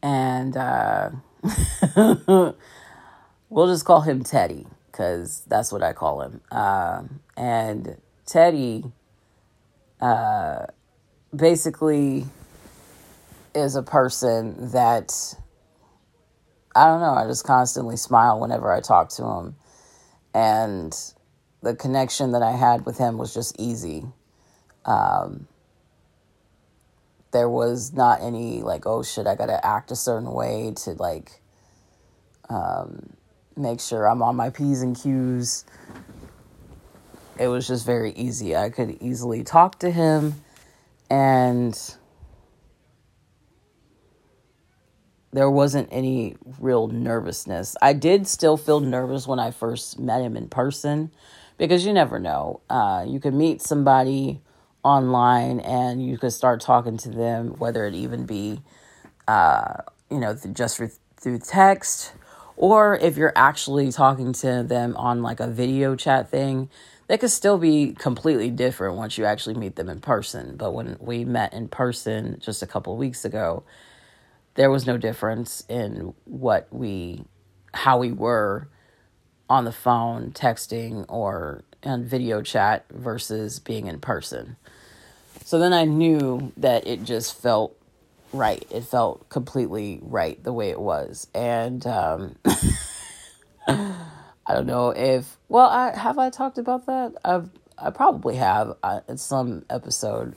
And 0.00 0.56
uh, 0.56 1.10
we'll 3.48 3.66
just 3.66 3.84
call 3.84 4.02
him 4.02 4.22
Teddy 4.22 4.64
because 4.92 5.42
that's 5.48 5.72
what 5.72 5.82
I 5.82 5.92
call 5.92 6.22
him. 6.22 6.40
Uh, 6.52 7.02
and 7.36 7.96
Teddy 8.26 8.84
uh, 10.00 10.66
basically 11.34 12.26
is 13.54 13.76
a 13.76 13.82
person 13.82 14.70
that 14.72 15.12
I 16.74 16.86
don't 16.86 17.00
know, 17.00 17.14
I 17.14 17.26
just 17.26 17.44
constantly 17.44 17.96
smile 17.96 18.38
whenever 18.38 18.72
I 18.72 18.80
talk 18.80 19.08
to 19.10 19.24
him. 19.24 19.56
And 20.32 20.96
the 21.62 21.74
connection 21.74 22.32
that 22.32 22.42
I 22.42 22.52
had 22.52 22.86
with 22.86 22.96
him 22.96 23.18
was 23.18 23.34
just 23.34 23.56
easy. 23.58 24.04
Um, 24.84 25.48
there 27.32 27.48
was 27.48 27.92
not 27.92 28.22
any 28.22 28.62
like, 28.62 28.86
oh 28.86 29.02
shit, 29.02 29.26
I 29.26 29.34
gotta 29.34 29.64
act 29.64 29.90
a 29.90 29.96
certain 29.96 30.32
way 30.32 30.72
to 30.84 30.92
like 30.92 31.42
um, 32.48 33.14
make 33.56 33.80
sure 33.80 34.08
I'm 34.08 34.22
on 34.22 34.36
my 34.36 34.50
P's 34.50 34.82
and 34.82 34.96
Q's. 34.96 35.64
It 37.38 37.48
was 37.48 37.66
just 37.66 37.86
very 37.86 38.12
easy. 38.12 38.54
I 38.54 38.70
could 38.70 38.98
easily 39.00 39.42
talk 39.42 39.78
to 39.80 39.90
him 39.90 40.34
and 41.08 41.78
there 45.32 45.50
wasn't 45.50 45.88
any 45.92 46.36
real 46.58 46.88
nervousness. 46.88 47.76
I 47.80 47.92
did 47.92 48.26
still 48.26 48.56
feel 48.56 48.80
nervous 48.80 49.26
when 49.26 49.38
I 49.38 49.50
first 49.50 49.98
met 49.98 50.22
him 50.22 50.36
in 50.36 50.48
person 50.48 51.10
because 51.56 51.86
you 51.86 51.92
never 51.92 52.18
know. 52.18 52.60
Uh, 52.68 53.04
you 53.06 53.20
could 53.20 53.34
meet 53.34 53.62
somebody 53.62 54.40
online 54.82 55.60
and 55.60 56.04
you 56.04 56.18
could 56.18 56.32
start 56.32 56.60
talking 56.60 56.96
to 56.98 57.10
them, 57.10 57.54
whether 57.58 57.84
it 57.84 57.94
even 57.94 58.26
be, 58.26 58.60
uh, 59.28 59.74
you 60.10 60.18
know, 60.18 60.36
just 60.52 60.80
through 61.16 61.38
text 61.38 62.12
or 62.56 62.96
if 62.96 63.16
you're 63.16 63.32
actually 63.36 63.92
talking 63.92 64.32
to 64.32 64.62
them 64.62 64.96
on 64.96 65.22
like 65.22 65.40
a 65.40 65.48
video 65.48 65.94
chat 65.96 66.28
thing. 66.28 66.68
They 67.06 67.18
could 67.18 67.30
still 67.30 67.58
be 67.58 67.92
completely 67.98 68.50
different 68.50 68.96
once 68.96 69.18
you 69.18 69.24
actually 69.24 69.56
meet 69.56 69.74
them 69.74 69.88
in 69.88 70.00
person. 70.00 70.56
But 70.56 70.74
when 70.74 70.96
we 71.00 71.24
met 71.24 71.52
in 71.52 71.66
person 71.66 72.38
just 72.40 72.62
a 72.62 72.66
couple 72.68 72.96
weeks 72.96 73.24
ago, 73.24 73.64
there 74.60 74.70
was 74.70 74.86
no 74.86 74.98
difference 74.98 75.64
in 75.70 76.12
what 76.26 76.68
we 76.70 77.24
how 77.72 77.96
we 77.96 78.12
were 78.12 78.68
on 79.48 79.64
the 79.64 79.72
phone 79.72 80.32
texting 80.32 81.06
or 81.08 81.64
on 81.82 82.04
video 82.04 82.42
chat 82.42 82.84
versus 82.90 83.58
being 83.58 83.86
in 83.86 83.98
person. 84.00 84.58
So 85.46 85.58
then 85.58 85.72
i 85.72 85.86
knew 85.86 86.52
that 86.58 86.86
it 86.86 87.04
just 87.04 87.40
felt 87.40 87.74
right. 88.34 88.62
It 88.70 88.84
felt 88.84 89.30
completely 89.30 89.98
right 90.02 90.42
the 90.44 90.52
way 90.52 90.68
it 90.68 90.78
was. 90.78 91.26
And 91.34 91.86
um, 91.86 92.36
i 93.66 93.96
don't 94.46 94.66
know 94.66 94.90
if 94.90 95.38
well 95.48 95.70
i 95.70 95.96
have 95.96 96.18
i 96.18 96.28
talked 96.28 96.58
about 96.58 96.84
that? 96.84 97.14
I've 97.24 97.48
i 97.78 97.88
probably 97.88 98.36
have 98.36 98.76
uh, 98.82 99.00
in 99.08 99.16
some 99.16 99.64
episode. 99.70 100.36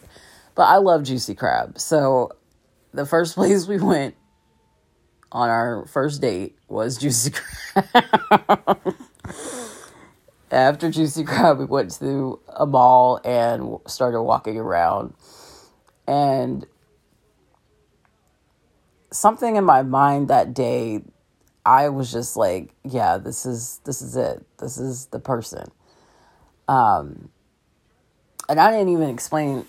But 0.56 0.70
i 0.70 0.78
love 0.78 1.04
juicy 1.04 1.36
crab. 1.36 1.78
So 1.78 2.32
the 2.94 3.06
first 3.06 3.36
place 3.36 3.68
we 3.68 3.78
went 3.78 4.16
on 5.32 5.50
our 5.50 5.86
first 5.88 6.22
date 6.22 6.58
was 6.68 6.98
Juicy 6.98 7.32
Crab. 7.32 8.96
After 10.52 10.92
Juicy 10.92 11.24
Crab, 11.24 11.58
we 11.58 11.66
went 11.66 11.92
to 12.00 12.40
a 12.48 12.68
mall 12.68 13.20
and 13.26 13.80
started 13.88 14.22
walking 14.22 14.58
around. 14.58 15.16
And 16.08 16.68
something 19.12 19.56
in 19.56 19.64
my 19.64 19.82
mind 19.82 20.28
that 20.28 20.54
day, 20.54 21.02
I 21.66 21.90
was 21.90 22.12
just 22.12 22.38
like, 22.38 22.76
yeah, 22.84 23.18
this 23.18 23.46
is 23.46 23.80
this 23.86 24.02
is 24.02 24.16
it. 24.16 24.46
This 24.60 24.78
is 24.78 25.08
the 25.08 25.20
person. 25.20 25.72
Um 26.68 27.30
and 28.50 28.60
I 28.60 28.70
didn't 28.70 28.90
even 28.90 29.10
explain 29.10 29.66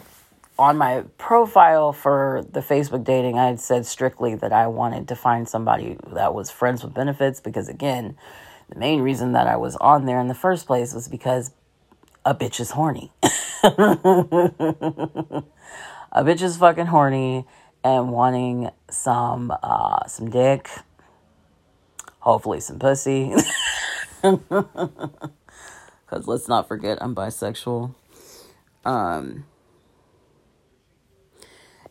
on 0.59 0.77
my 0.77 1.05
profile 1.19 1.93
for 1.93 2.45
the 2.51 2.61
Facebook 2.61 3.05
dating, 3.05 3.39
I 3.39 3.47
had 3.47 3.61
said 3.61 3.87
strictly 3.87 4.35
that 4.37 4.53
I 4.53 4.67
wanted 4.69 5.09
to 5.09 5.17
find 5.17 5.49
somebody 5.49 5.97
that 6.13 6.35
was 6.35 6.51
friends 6.51 6.85
with 6.85 6.95
benefits 6.95 7.41
because, 7.41 7.69
again, 7.69 8.17
the 8.69 8.79
main 8.79 9.01
reason 9.01 9.33
that 9.33 9.47
I 9.47 9.57
was 9.57 9.77
on 9.77 10.07
there 10.07 10.21
in 10.21 10.29
the 10.29 10.35
first 10.35 10.67
place 10.67 10.95
was 10.95 11.09
because 11.09 11.51
a 12.25 12.35
bitch 12.35 12.61
is 12.61 12.71
horny. 12.71 13.13
a 13.23 13.29
bitch 16.17 16.43
is 16.43 16.57
fucking 16.57 16.87
horny 16.87 17.47
and 17.83 18.13
wanting 18.13 18.71
some 18.91 19.53
uh, 19.63 20.07
some 20.07 20.31
dick, 20.31 20.71
hopefully 22.21 22.61
some 22.61 22.79
pussy. 22.79 23.35
Because 26.15 26.29
let's 26.29 26.49
not 26.49 26.69
forget, 26.69 26.99
I'm 27.01 27.15
bisexual. 27.15 27.95
Um, 28.85 29.47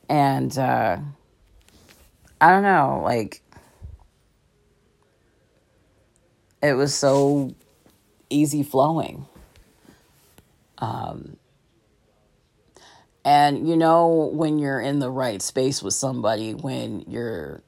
and 0.09 0.57
uh, 0.57 0.97
I 2.41 2.49
don't 2.49 2.63
know, 2.63 3.01
like, 3.03 3.41
it 6.61 6.73
was 6.73 6.93
so 6.93 7.53
easy 8.29 8.63
flowing. 8.63 9.25
Um, 10.77 11.37
and 13.25 13.67
you 13.67 13.77
know 13.77 14.29
when 14.33 14.59
you're 14.59 14.81
in 14.81 14.99
the 14.99 15.09
right 15.09 15.41
space 15.41 15.81
with 15.81 15.93
somebody 15.93 16.53
when 16.53 17.01
your 17.07 17.63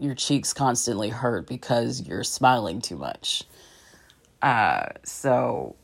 your 0.00 0.14
cheeks 0.14 0.52
constantly 0.52 1.10
hurt 1.10 1.46
because 1.46 2.00
you're 2.00 2.24
smiling 2.24 2.80
too 2.80 2.96
much. 2.96 3.44
Uh, 4.40 4.86
so 5.04 5.76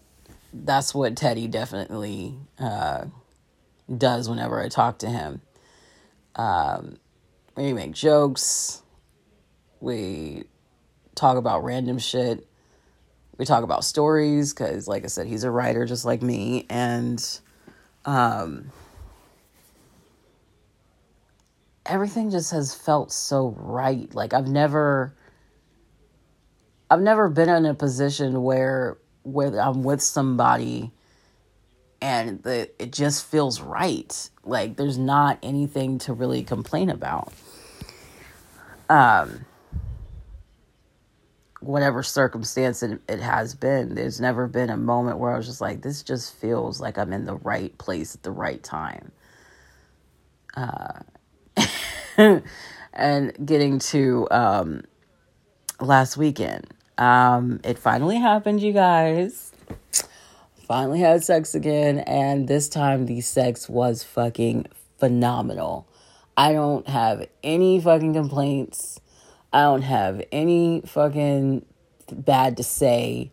that's 0.52 0.94
what 0.94 1.16
Teddy 1.16 1.46
definitely 1.46 2.34
uh, 2.58 3.04
does 3.94 4.28
whenever 4.28 4.60
I 4.60 4.68
talk 4.68 4.98
to 4.98 5.08
him. 5.08 5.42
Um, 6.36 6.98
we 7.56 7.72
make 7.72 7.92
jokes. 7.92 8.82
We 9.80 10.44
talk 11.14 11.36
about 11.36 11.64
random 11.64 11.98
shit. 11.98 12.46
We 13.38 13.44
talk 13.44 13.64
about 13.64 13.84
stories 13.84 14.52
because, 14.52 14.86
like 14.86 15.04
I 15.04 15.08
said, 15.08 15.26
he's 15.26 15.44
a 15.44 15.50
writer 15.50 15.84
just 15.84 16.04
like 16.04 16.22
me. 16.22 16.66
And 16.70 17.22
um, 18.04 18.70
everything 21.84 22.30
just 22.30 22.52
has 22.52 22.74
felt 22.74 23.10
so 23.12 23.54
right. 23.58 24.14
Like 24.14 24.32
I've 24.32 24.48
never. 24.48 25.14
I've 26.88 27.00
never 27.00 27.28
been 27.28 27.48
in 27.48 27.66
a 27.66 27.74
position 27.74 28.44
where 28.44 28.98
where 29.24 29.60
I'm 29.60 29.82
with 29.82 30.00
somebody 30.00 30.92
and 32.00 32.42
the, 32.42 32.70
it 32.78 32.92
just 32.92 33.26
feels 33.26 33.60
right. 33.60 34.30
Like 34.44 34.76
there's 34.76 34.98
not 34.98 35.38
anything 35.42 35.98
to 36.00 36.12
really 36.12 36.42
complain 36.42 36.90
about. 36.90 37.32
Um, 38.88 39.44
whatever 41.60 42.02
circumstance 42.02 42.82
it, 42.82 43.00
it 43.08 43.20
has 43.20 43.54
been, 43.54 43.94
there's 43.94 44.20
never 44.20 44.46
been 44.46 44.70
a 44.70 44.76
moment 44.76 45.18
where 45.18 45.32
I 45.32 45.36
was 45.36 45.46
just 45.46 45.60
like, 45.60 45.82
this 45.82 46.02
just 46.02 46.34
feels 46.36 46.80
like 46.80 46.98
I'm 46.98 47.12
in 47.12 47.24
the 47.24 47.36
right 47.36 47.76
place 47.78 48.14
at 48.14 48.22
the 48.22 48.30
right 48.30 48.62
time. 48.62 49.10
Uh, 50.56 51.00
and 52.92 53.46
getting 53.46 53.78
to 53.78 54.28
um, 54.30 54.82
last 55.80 56.16
weekend, 56.16 56.72
um, 56.98 57.60
it 57.64 57.78
finally 57.78 58.16
happened, 58.16 58.62
you 58.62 58.72
guys 58.72 59.52
finally 60.66 60.98
had 60.98 61.22
sex 61.22 61.54
again, 61.54 62.00
and 62.00 62.48
this 62.48 62.68
time 62.68 63.06
the 63.06 63.20
sex 63.20 63.68
was 63.68 64.02
fucking 64.02 64.66
phenomenal. 64.98 65.86
I 66.36 66.52
don't 66.52 66.88
have 66.88 67.28
any 67.42 67.80
fucking 67.80 68.14
complaints. 68.14 69.00
I 69.52 69.62
don't 69.62 69.82
have 69.82 70.22
any 70.32 70.82
fucking 70.84 71.64
bad 72.12 72.56
to 72.56 72.64
say 72.64 73.30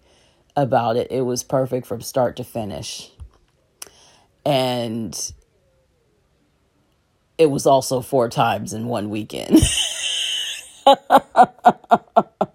about 0.56 0.96
it. 0.96 1.08
It 1.12 1.22
was 1.22 1.44
perfect 1.44 1.88
from 1.88 2.02
start 2.02 2.36
to 2.38 2.44
finish. 2.44 3.12
And 4.46 5.34
it 7.38 7.48
was 7.48 7.66
also 7.66 8.02
four 8.02 8.30
times 8.30 8.74
in 8.74 8.88
one 8.88 9.10
weekend. 9.10 9.60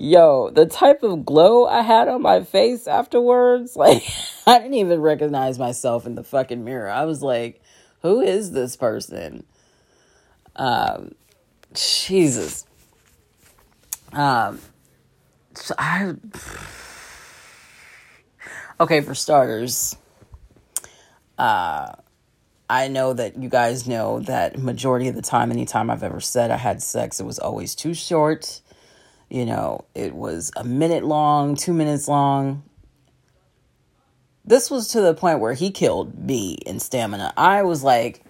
yo, 0.00 0.48
the 0.48 0.64
type 0.64 1.02
of 1.02 1.26
glow 1.26 1.66
I 1.66 1.82
had 1.82 2.08
on 2.08 2.22
my 2.22 2.42
face 2.42 2.86
afterwards, 2.86 3.76
like, 3.76 4.02
I 4.46 4.58
didn't 4.58 4.74
even 4.74 5.00
recognize 5.00 5.58
myself 5.58 6.06
in 6.06 6.14
the 6.14 6.24
fucking 6.24 6.64
mirror. 6.64 6.88
I 6.88 7.04
was 7.04 7.22
like, 7.22 7.62
who 8.02 8.20
is 8.20 8.52
this 8.52 8.76
person? 8.76 9.44
Um, 10.56 11.14
Jesus. 11.74 12.64
Um, 14.12 14.58
so 15.54 15.74
I, 15.78 16.14
okay, 18.80 19.02
for 19.02 19.14
starters, 19.14 19.96
uh, 21.36 21.92
I 22.70 22.88
know 22.88 23.12
that 23.12 23.36
you 23.36 23.48
guys 23.48 23.86
know 23.86 24.20
that 24.20 24.58
majority 24.58 25.08
of 25.08 25.14
the 25.14 25.22
time, 25.22 25.50
anytime 25.50 25.90
I've 25.90 26.02
ever 26.02 26.20
said 26.20 26.50
I 26.50 26.56
had 26.56 26.82
sex, 26.82 27.20
it 27.20 27.26
was 27.26 27.38
always 27.38 27.74
too 27.74 27.92
short 27.92 28.62
you 29.30 29.46
know, 29.46 29.84
it 29.94 30.14
was 30.14 30.50
a 30.56 30.64
minute 30.64 31.04
long, 31.04 31.54
two 31.54 31.72
minutes 31.72 32.08
long. 32.08 32.64
This 34.44 34.70
was 34.70 34.88
to 34.88 35.00
the 35.00 35.14
point 35.14 35.38
where 35.38 35.54
he 35.54 35.70
killed 35.70 36.18
me 36.18 36.54
in 36.66 36.80
stamina. 36.80 37.32
I 37.36 37.62
was 37.62 37.84
like, 37.84 38.24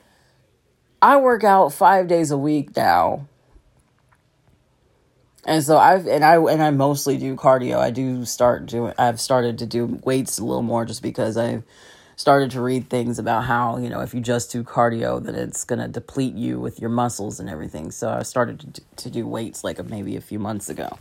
I 1.00 1.16
work 1.16 1.42
out 1.42 1.72
five 1.72 2.06
days 2.06 2.30
a 2.30 2.36
week 2.36 2.76
now. 2.76 3.26
And 5.46 5.64
so 5.64 5.78
I've 5.78 6.06
and 6.06 6.22
I 6.22 6.36
and 6.36 6.62
I 6.62 6.70
mostly 6.70 7.16
do 7.16 7.34
cardio. 7.34 7.78
I 7.78 7.90
do 7.90 8.26
start 8.26 8.66
doing 8.66 8.92
I've 8.98 9.18
started 9.18 9.58
to 9.58 9.66
do 9.66 9.98
weights 10.04 10.38
a 10.38 10.44
little 10.44 10.62
more 10.62 10.84
just 10.84 11.02
because 11.02 11.38
I 11.38 11.62
started 12.20 12.50
to 12.50 12.60
read 12.60 12.90
things 12.90 13.18
about 13.18 13.44
how, 13.44 13.78
you 13.78 13.88
know, 13.88 14.00
if 14.00 14.12
you 14.12 14.20
just 14.20 14.52
do 14.52 14.62
cardio, 14.62 15.24
then 15.24 15.34
it's 15.34 15.64
going 15.64 15.78
to 15.78 15.88
deplete 15.88 16.34
you 16.34 16.60
with 16.60 16.78
your 16.78 16.90
muscles 16.90 17.40
and 17.40 17.48
everything. 17.48 17.90
So 17.90 18.10
I 18.10 18.24
started 18.24 18.60
to 18.60 18.66
do, 18.66 18.82
to 18.96 19.10
do 19.10 19.26
weights 19.26 19.64
like 19.64 19.82
maybe 19.86 20.16
a 20.16 20.20
few 20.20 20.38
months 20.38 20.68
ago. 20.68 20.98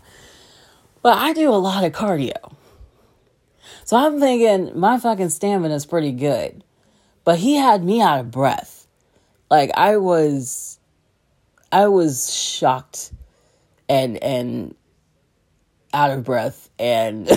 But 1.02 1.18
I 1.18 1.34
do 1.34 1.50
a 1.50 1.60
lot 1.60 1.84
of 1.84 1.92
cardio. 1.92 2.56
So 3.84 3.98
I'm 3.98 4.22
thinking 4.22 4.80
my 4.80 4.98
fucking 4.98 5.28
stamina 5.30 5.76
is 5.76 5.86
pretty 5.86 6.14
good. 6.14 6.64
But 7.26 7.40
he 7.40 7.58
had 7.58 7.84
me 7.84 8.00
out 8.00 8.22
of 8.22 8.32
breath. 8.32 8.88
Like 9.52 9.72
I 9.76 9.98
was 9.98 10.80
I 11.70 11.90
was 11.90 12.34
shocked 12.34 13.12
and 13.90 14.16
and 14.24 14.74
out 15.94 16.12
of 16.12 16.24
breath 16.24 16.70
and 16.80 17.30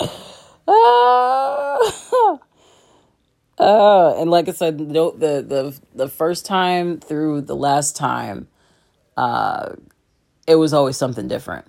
uh, 0.68 2.38
uh, 3.58 4.14
and 4.20 4.30
like 4.30 4.48
I 4.48 4.52
said, 4.52 4.78
the, 4.78 4.84
the 4.84 5.42
the 5.42 5.80
the 5.94 6.08
first 6.08 6.46
time 6.46 7.00
through 7.00 7.42
the 7.42 7.56
last 7.56 7.96
time, 7.96 8.48
uh, 9.16 9.74
it 10.46 10.56
was 10.56 10.72
always 10.72 10.96
something 10.96 11.28
different. 11.28 11.66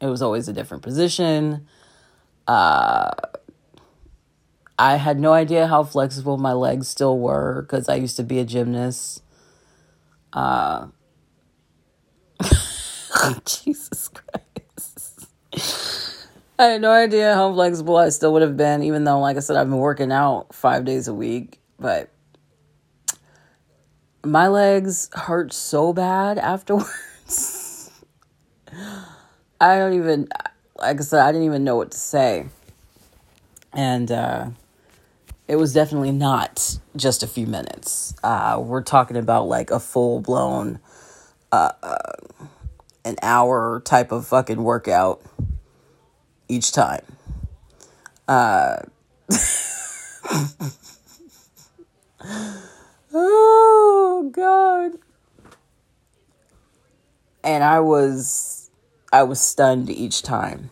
It 0.00 0.06
was 0.06 0.22
always 0.22 0.48
a 0.48 0.52
different 0.52 0.82
position. 0.82 1.66
Uh, 2.46 3.10
I 4.78 4.96
had 4.96 5.18
no 5.18 5.32
idea 5.32 5.66
how 5.66 5.84
flexible 5.84 6.36
my 6.36 6.52
legs 6.52 6.86
still 6.88 7.18
were 7.18 7.62
because 7.62 7.88
I 7.88 7.94
used 7.94 8.16
to 8.16 8.22
be 8.22 8.38
a 8.38 8.44
gymnast. 8.44 9.22
Uh, 10.32 10.88
Jesus 13.46 14.10
Christ. 15.52 15.95
I 16.58 16.64
had 16.64 16.80
no 16.80 16.90
idea 16.90 17.34
how 17.34 17.52
flexible 17.52 17.98
I 17.98 18.08
still 18.08 18.32
would 18.32 18.40
have 18.42 18.56
been, 18.56 18.82
even 18.82 19.04
though, 19.04 19.20
like 19.20 19.36
I 19.36 19.40
said, 19.40 19.56
I've 19.56 19.68
been 19.68 19.78
working 19.78 20.10
out 20.10 20.54
five 20.54 20.86
days 20.86 21.06
a 21.06 21.12
week. 21.12 21.60
But 21.78 22.08
my 24.24 24.48
legs 24.48 25.10
hurt 25.12 25.52
so 25.52 25.92
bad 25.92 26.38
afterwards. 26.38 27.90
I 29.60 29.76
don't 29.76 29.94
even, 29.94 30.28
like 30.78 30.98
I 30.98 31.02
said, 31.02 31.20
I 31.20 31.30
didn't 31.30 31.46
even 31.46 31.64
know 31.64 31.76
what 31.76 31.90
to 31.90 31.98
say. 31.98 32.46
And 33.74 34.10
uh, 34.10 34.48
it 35.48 35.56
was 35.56 35.74
definitely 35.74 36.12
not 36.12 36.78
just 36.96 37.22
a 37.22 37.26
few 37.26 37.46
minutes. 37.46 38.14
Uh, 38.24 38.62
we're 38.64 38.82
talking 38.82 39.18
about 39.18 39.46
like 39.46 39.70
a 39.70 39.78
full 39.78 40.20
blown, 40.20 40.78
uh, 41.52 41.72
uh 41.82 42.12
an 43.04 43.16
hour 43.22 43.80
type 43.84 44.10
of 44.10 44.26
fucking 44.26 44.62
workout 44.64 45.22
each 46.48 46.72
time. 46.72 47.04
Uh, 48.28 48.76
oh 53.12 54.30
God. 54.32 54.92
And 57.44 57.62
I 57.62 57.80
was 57.80 58.70
I 59.12 59.22
was 59.22 59.40
stunned 59.40 59.88
each 59.90 60.22
time. 60.22 60.70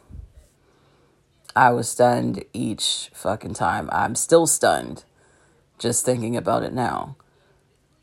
I 1.57 1.71
was 1.71 1.89
stunned 1.89 2.45
each 2.53 3.11
fucking 3.15 3.55
time. 3.55 3.89
I'm 3.93 4.17
still 4.17 4.47
stunned 4.47 5.05
just 5.79 6.05
thinking 6.05 6.37
about 6.37 6.63
it 6.63 6.73
now. 6.73 7.17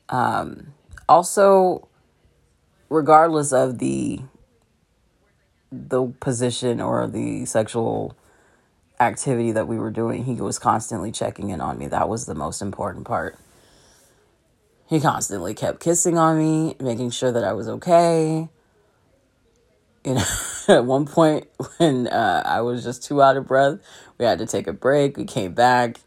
Um, 0.10 0.74
also, 1.08 1.88
regardless 2.90 3.52
of 3.52 3.80
the 3.80 4.20
the 5.72 6.08
position 6.20 6.82
or 6.82 7.08
the 7.08 7.46
sexual 7.46 8.16
activity 9.00 9.52
that 9.52 9.68
we 9.68 9.78
were 9.78 9.92
doing, 9.92 10.26
he 10.26 10.36
was 10.36 10.60
constantly 10.60 11.12
checking 11.12 11.50
in 11.50 11.62
on 11.62 11.78
me. 11.78 11.88
That 11.88 12.10
was 12.10 12.26
the 12.26 12.36
most 12.36 12.62
important 12.62 13.06
part. 13.06 13.38
He 14.88 15.00
constantly 15.00 15.54
kept 15.54 15.80
kissing 15.80 16.18
on 16.18 16.38
me, 16.38 16.76
making 16.80 17.12
sure 17.12 17.32
that 17.32 17.44
I 17.44 17.54
was 17.54 17.68
okay. 17.70 18.50
You 20.04 20.14
know, 20.16 20.26
at 20.68 20.86
one 20.86 21.06
point 21.06 21.48
when 21.78 22.08
uh, 22.08 22.44
I 22.46 22.62
was 22.62 22.84
just 22.84 23.04
too 23.04 23.22
out 23.22 23.38
of 23.38 23.48
breath, 23.48 23.80
we 24.18 24.26
had 24.26 24.40
to 24.40 24.46
take 24.46 24.68
a 24.68 24.74
break. 24.74 25.16
We 25.16 25.26
came 25.26 25.54
back. 25.54 26.00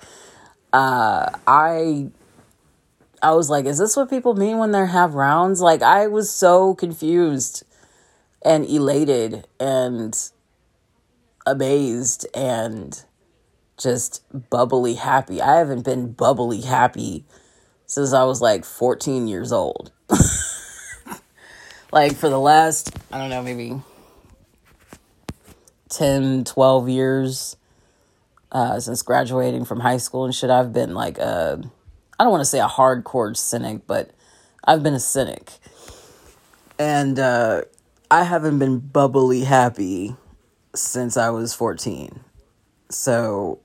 Uh, 0.72 1.30
I 1.46 2.10
I 3.22 3.32
was 3.32 3.48
like, 3.48 3.64
is 3.64 3.78
this 3.78 3.96
what 3.96 4.10
people 4.10 4.34
mean 4.34 4.58
when 4.58 4.72
they 4.72 4.86
have 4.86 5.14
rounds? 5.14 5.62
Like 5.62 5.80
I 5.80 6.06
was 6.08 6.30
so 6.30 6.74
confused 6.74 7.64
and 8.44 8.68
elated 8.68 9.46
and 9.58 10.30
amazed 11.46 12.26
and 12.34 13.04
just 13.76 14.22
bubbly 14.50 14.94
happy. 14.94 15.40
I 15.40 15.56
haven't 15.56 15.84
been 15.84 16.12
bubbly 16.12 16.60
happy 16.60 17.24
since 17.86 18.12
I 18.12 18.24
was 18.24 18.40
like 18.40 18.64
14 18.64 19.26
years 19.26 19.52
old. 19.52 19.90
like 21.92 22.14
for 22.14 22.28
the 22.28 22.38
last, 22.38 22.96
I 23.10 23.18
don't 23.18 23.30
know, 23.30 23.42
maybe 23.42 23.80
10, 25.90 26.44
12 26.44 26.88
years 26.88 27.56
uh, 28.52 28.78
since 28.78 29.02
graduating 29.02 29.64
from 29.64 29.80
high 29.80 29.96
school 29.96 30.24
and 30.24 30.34
shit, 30.34 30.50
I've 30.50 30.72
been 30.72 30.94
like 30.94 31.18
a, 31.18 31.60
I 32.18 32.24
don't 32.24 32.30
want 32.30 32.42
to 32.42 32.46
say 32.46 32.60
a 32.60 32.68
hardcore 32.68 33.36
cynic, 33.36 33.86
but 33.86 34.10
I've 34.64 34.82
been 34.82 34.94
a 34.94 35.00
cynic. 35.00 35.52
And 36.78 37.18
uh, 37.18 37.62
I 38.14 38.22
haven't 38.22 38.60
been 38.60 38.78
bubbly 38.78 39.42
happy 39.42 40.14
since 40.72 41.16
I 41.16 41.30
was 41.30 41.52
14. 41.52 42.20
So 42.88 43.58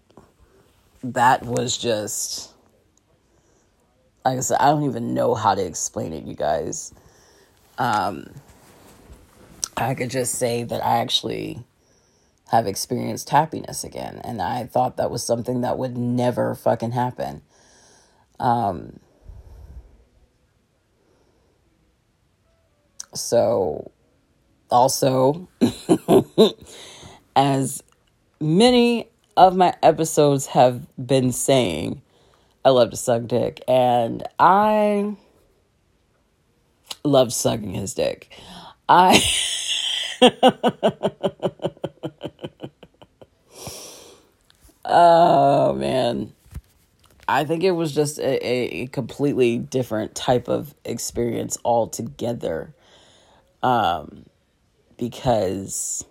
that 1.03 1.45
was 1.45 1.77
just, 1.77 2.51
like 4.25 4.39
I 4.39 4.39
said, 4.39 4.57
I 4.59 4.69
don't 4.69 4.85
even 4.85 5.13
know 5.13 5.35
how 5.35 5.53
to 5.53 5.63
explain 5.63 6.13
it, 6.13 6.23
you 6.23 6.33
guys. 6.33 6.91
Um, 7.77 8.25
I 9.77 9.93
could 9.93 10.09
just 10.09 10.33
say 10.33 10.63
that 10.63 10.83
I 10.83 10.97
actually 10.97 11.63
have 12.49 12.65
experienced 12.65 13.29
happiness 13.29 13.83
again. 13.83 14.19
And 14.23 14.41
I 14.41 14.65
thought 14.65 14.97
that 14.97 15.11
was 15.11 15.23
something 15.23 15.61
that 15.61 15.77
would 15.77 15.95
never 15.95 16.55
fucking 16.55 16.93
happen. 16.93 17.43
Um, 18.39 18.99
so, 23.13 23.91
also, 24.69 25.47
as 27.35 27.83
many 28.39 29.07
of 29.37 29.55
my 29.55 29.75
episodes 29.81 30.47
have 30.47 30.85
been 30.97 31.31
saying, 31.31 32.01
I 32.63 32.69
love 32.69 32.91
to 32.91 32.97
suck 32.97 33.25
dick. 33.27 33.63
And 33.67 34.27
I 34.37 35.15
love 37.03 37.33
sucking 37.33 37.73
his 37.73 37.93
dick. 37.93 38.29
I. 38.87 39.23
oh 44.91 45.73
man 45.75 46.33
i 47.27 47.45
think 47.45 47.63
it 47.63 47.71
was 47.71 47.93
just 47.93 48.17
a, 48.19 48.45
a 48.45 48.87
completely 48.87 49.57
different 49.57 50.15
type 50.15 50.47
of 50.49 50.73
experience 50.83 51.57
altogether 51.63 52.73
um 53.61 54.25
because 54.99 56.05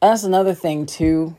that's 0.00 0.24
another 0.24 0.54
thing 0.54 0.86
too 0.86 1.36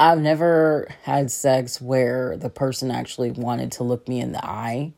I've 0.00 0.18
never 0.18 0.88
had 1.02 1.30
sex 1.30 1.78
where 1.78 2.34
the 2.38 2.48
person 2.48 2.90
actually 2.90 3.32
wanted 3.32 3.72
to 3.72 3.84
look 3.84 4.08
me 4.08 4.18
in 4.18 4.32
the 4.32 4.42
eye. 4.42 4.94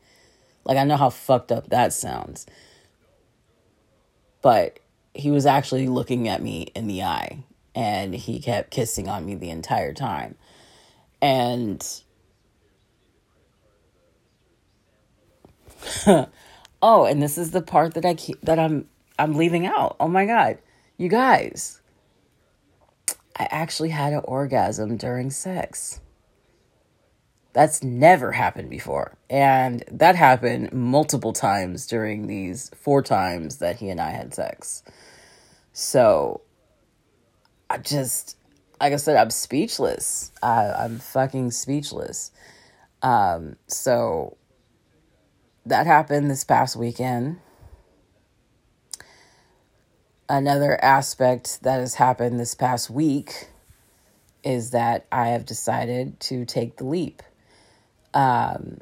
Like, 0.63 0.77
I 0.77 0.85
know 0.85 0.95
how 0.95 1.09
fucked 1.09 1.51
up 1.51 1.69
that 1.71 1.91
sounds. 1.91 2.45
But 4.41 4.79
he 5.13 5.29
was 5.29 5.45
actually 5.45 5.89
looking 5.89 6.29
at 6.29 6.41
me 6.41 6.71
in 6.73 6.87
the 6.87 7.03
eye 7.03 7.43
and 7.75 8.15
he 8.15 8.39
kept 8.39 8.71
kissing 8.71 9.09
on 9.09 9.25
me 9.25 9.35
the 9.35 9.49
entire 9.49 9.93
time. 9.93 10.35
And 11.21 11.85
oh, 16.81 17.05
and 17.05 17.21
this 17.21 17.37
is 17.37 17.51
the 17.51 17.61
part 17.61 17.93
that 17.95 18.05
I 18.05 18.13
keep 18.13 18.41
that 18.41 18.59
I'm 18.59 18.87
I'm 19.17 19.35
leaving 19.35 19.65
out. 19.65 19.95
Oh 19.99 20.07
my 20.07 20.25
god. 20.25 20.59
You 20.97 21.09
guys, 21.09 21.81
I 23.37 23.47
actually 23.49 23.89
had 23.89 24.13
an 24.13 24.21
orgasm 24.25 24.97
during 24.97 25.31
sex. 25.31 25.99
That's 27.53 27.83
never 27.83 28.31
happened 28.31 28.69
before. 28.69 29.15
And 29.29 29.83
that 29.91 30.15
happened 30.15 30.73
multiple 30.73 31.33
times 31.33 31.85
during 31.85 32.27
these 32.27 32.71
four 32.75 33.01
times 33.03 33.57
that 33.57 33.77
he 33.77 33.89
and 33.89 34.01
I 34.01 34.09
had 34.09 34.33
sex. 34.33 34.83
So 35.71 36.41
I 37.69 37.77
just, 37.77 38.37
like 38.81 38.93
I 38.93 38.97
said, 38.97 39.17
I'm 39.17 39.29
speechless. 39.29 40.31
I, 40.41 40.65
I'm 40.69 40.99
fucking 40.99 41.51
speechless. 41.51 42.31
Um, 43.03 43.57
so 43.67 44.37
that 45.65 45.85
happened 45.85 46.29
this 46.29 46.43
past 46.43 46.75
weekend 46.75 47.39
another 50.29 50.83
aspect 50.83 51.61
that 51.63 51.79
has 51.79 51.95
happened 51.95 52.39
this 52.39 52.55
past 52.55 52.89
week 52.89 53.49
is 54.43 54.71
that 54.71 55.05
I 55.11 55.29
have 55.29 55.45
decided 55.45 56.19
to 56.21 56.45
take 56.45 56.77
the 56.77 56.85
leap. 56.85 57.21
Um, 58.13 58.81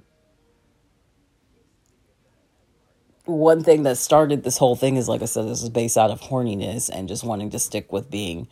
one 3.26 3.63
thing 3.63 3.84
that 3.84 3.98
started 3.98 4.44
this 4.44 4.58
whole 4.58 4.76
thing 4.76 4.98
is, 4.98 5.08
like 5.08 5.22
I 5.22 5.26
said, 5.26 5.48
this 5.48 5.62
is 5.62 5.70
based 5.70 5.98
out 5.98 6.10
of 6.10 6.22
horniness 6.22 6.89
and 6.89 7.08
just 7.08 7.24
wanting 7.24 7.50
to 7.52 7.60
stick 7.60 7.91
with 7.91 8.10
being 8.10 8.48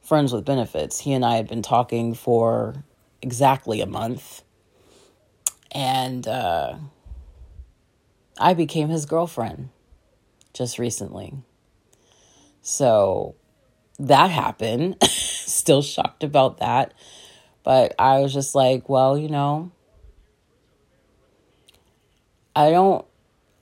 friends 0.00 0.32
with 0.32 0.44
benefits. 0.44 1.00
He 1.00 1.12
and 1.12 1.24
I 1.24 1.36
had 1.36 1.48
been 1.48 1.62
talking 1.62 2.14
for 2.14 2.84
exactly 3.20 3.80
a 3.80 3.86
month, 3.86 4.42
and 5.72 6.26
uh, 6.26 6.76
I 8.38 8.54
became 8.54 8.88
his 8.88 9.06
girlfriend 9.06 9.70
just 10.52 10.78
recently. 10.78 11.34
So 12.62 13.34
that 13.98 14.30
happened. 14.30 15.02
Still 15.02 15.82
shocked 15.82 16.22
about 16.22 16.58
that. 16.58 16.94
But 17.64 17.94
I 17.98 18.20
was 18.20 18.32
just 18.32 18.54
like, 18.54 18.88
well, 18.88 19.18
you 19.18 19.28
know, 19.28 19.70
I 22.54 22.70
don't 22.70 23.04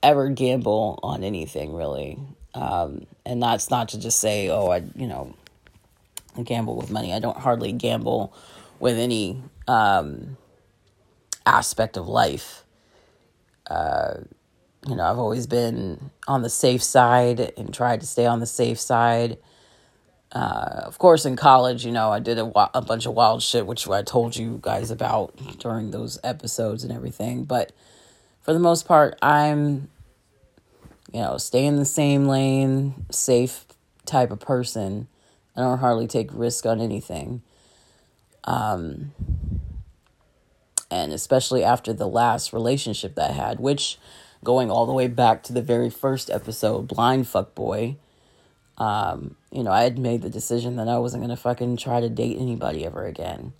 ever 0.01 0.29
gamble 0.29 0.99
on 1.03 1.23
anything 1.23 1.73
really. 1.73 2.19
Um, 2.53 3.05
and 3.25 3.41
that's 3.41 3.69
not 3.69 3.89
to 3.89 3.99
just 3.99 4.19
say, 4.19 4.49
oh, 4.49 4.69
I, 4.69 4.83
you 4.95 5.07
know, 5.07 5.35
I 6.35 6.43
gamble 6.43 6.75
with 6.75 6.89
money. 6.89 7.13
I 7.13 7.19
don't 7.19 7.37
hardly 7.37 7.71
gamble 7.71 8.33
with 8.79 8.97
any 8.97 9.41
um, 9.67 10.37
aspect 11.45 11.97
of 11.97 12.07
life. 12.07 12.63
Uh, 13.69 14.21
you 14.85 14.95
know, 14.95 15.03
I've 15.03 15.17
always 15.17 15.47
been 15.47 16.11
on 16.27 16.41
the 16.41 16.49
safe 16.49 16.83
side 16.83 17.53
and 17.57 17.73
tried 17.73 18.01
to 18.01 18.07
stay 18.07 18.25
on 18.25 18.39
the 18.39 18.45
safe 18.45 18.79
side. 18.79 19.37
Uh, 20.31 20.81
of 20.85 20.97
course, 20.99 21.25
in 21.25 21.35
college, 21.35 21.85
you 21.85 21.91
know, 21.91 22.11
I 22.11 22.19
did 22.19 22.37
a, 22.37 22.51
a 22.77 22.81
bunch 22.81 23.05
of 23.05 23.13
wild 23.13 23.41
shit, 23.41 23.65
which 23.65 23.87
I 23.87 24.03
told 24.03 24.35
you 24.35 24.59
guys 24.61 24.91
about 24.91 25.35
during 25.59 25.91
those 25.91 26.19
episodes 26.23 26.83
and 26.83 26.91
everything. 26.91 27.45
But 27.45 27.71
for 28.41 28.53
the 28.53 28.59
most 28.59 28.85
part, 28.87 29.17
I'm, 29.21 29.89
you 31.11 31.21
know, 31.21 31.37
stay 31.37 31.65
in 31.65 31.77
the 31.77 31.85
same 31.85 32.27
lane, 32.27 33.05
safe 33.09 33.65
type 34.05 34.31
of 34.31 34.39
person. 34.39 35.07
I 35.55 35.61
don't 35.61 35.79
hardly 35.79 36.07
take 36.07 36.29
risk 36.33 36.65
on 36.65 36.81
anything. 36.81 37.41
Um, 38.43 39.13
and 40.91 41.11
especially 41.11 41.63
after 41.63 41.93
the 41.93 42.07
last 42.07 42.53
relationship 42.53 43.15
that 43.15 43.31
I 43.31 43.33
had, 43.33 43.59
which 43.59 43.97
going 44.43 44.71
all 44.71 44.85
the 44.85 44.93
way 44.93 45.07
back 45.07 45.43
to 45.43 45.53
the 45.53 45.61
very 45.61 45.89
first 45.89 46.29
episode, 46.29 46.87
Blind 46.87 47.27
Fuck 47.27 47.55
Boy, 47.55 47.97
um, 48.77 49.35
you 49.51 49.63
know, 49.63 49.71
I 49.71 49.83
had 49.83 49.97
made 49.97 50.21
the 50.21 50.29
decision 50.29 50.75
that 50.75 50.87
I 50.87 50.99
wasn't 50.99 51.23
going 51.23 51.35
to 51.35 51.41
fucking 51.41 51.77
try 51.77 51.99
to 51.99 52.09
date 52.09 52.37
anybody 52.39 52.85
ever 52.85 53.05
again. 53.05 53.53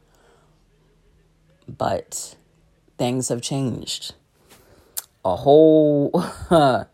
But 1.67 2.35
things 2.97 3.29
have 3.29 3.41
changed. 3.41 4.13
A 5.25 5.35
whole 5.35 6.23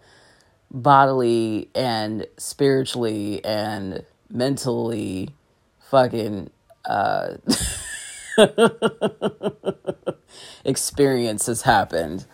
bodily 0.72 1.70
and 1.76 2.26
spiritually 2.38 3.44
and 3.44 4.06
mentally 4.30 5.30
fucking 5.80 6.50
uh, 6.86 7.36
experience 10.66 11.46
has 11.46 11.62
happened 11.64 12.26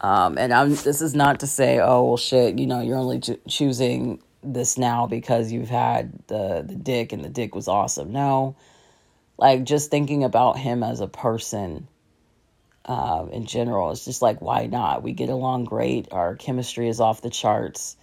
um, 0.00 0.36
and 0.38 0.52
I'm 0.52 0.70
this 0.70 1.00
is 1.00 1.14
not 1.14 1.40
to 1.40 1.46
say, 1.46 1.80
oh 1.80 2.04
well, 2.04 2.16
shit, 2.16 2.58
you 2.58 2.66
know, 2.66 2.80
you're 2.80 2.98
only 2.98 3.20
cho- 3.20 3.38
choosing 3.48 4.22
this 4.42 4.78
now 4.78 5.06
because 5.06 5.50
you've 5.50 5.70
had 5.70 6.12
the 6.26 6.64
the 6.66 6.74
dick 6.74 7.12
and 7.12 7.24
the 7.24 7.28
dick 7.28 7.54
was 7.54 7.68
awesome. 7.68 8.12
No, 8.12 8.56
like 9.38 9.64
just 9.64 9.90
thinking 9.90 10.24
about 10.24 10.58
him 10.58 10.82
as 10.82 11.00
a 11.00 11.08
person. 11.08 11.88
Uh, 12.84 13.26
in 13.32 13.46
general, 13.46 13.90
it's 13.90 14.04
just 14.04 14.22
like 14.22 14.40
why 14.40 14.66
not? 14.66 15.02
We 15.02 15.12
get 15.12 15.28
along 15.28 15.64
great. 15.64 16.08
Our 16.12 16.36
chemistry 16.36 16.88
is 16.88 17.00
off 17.00 17.20
the 17.20 17.30
charts. 17.30 17.96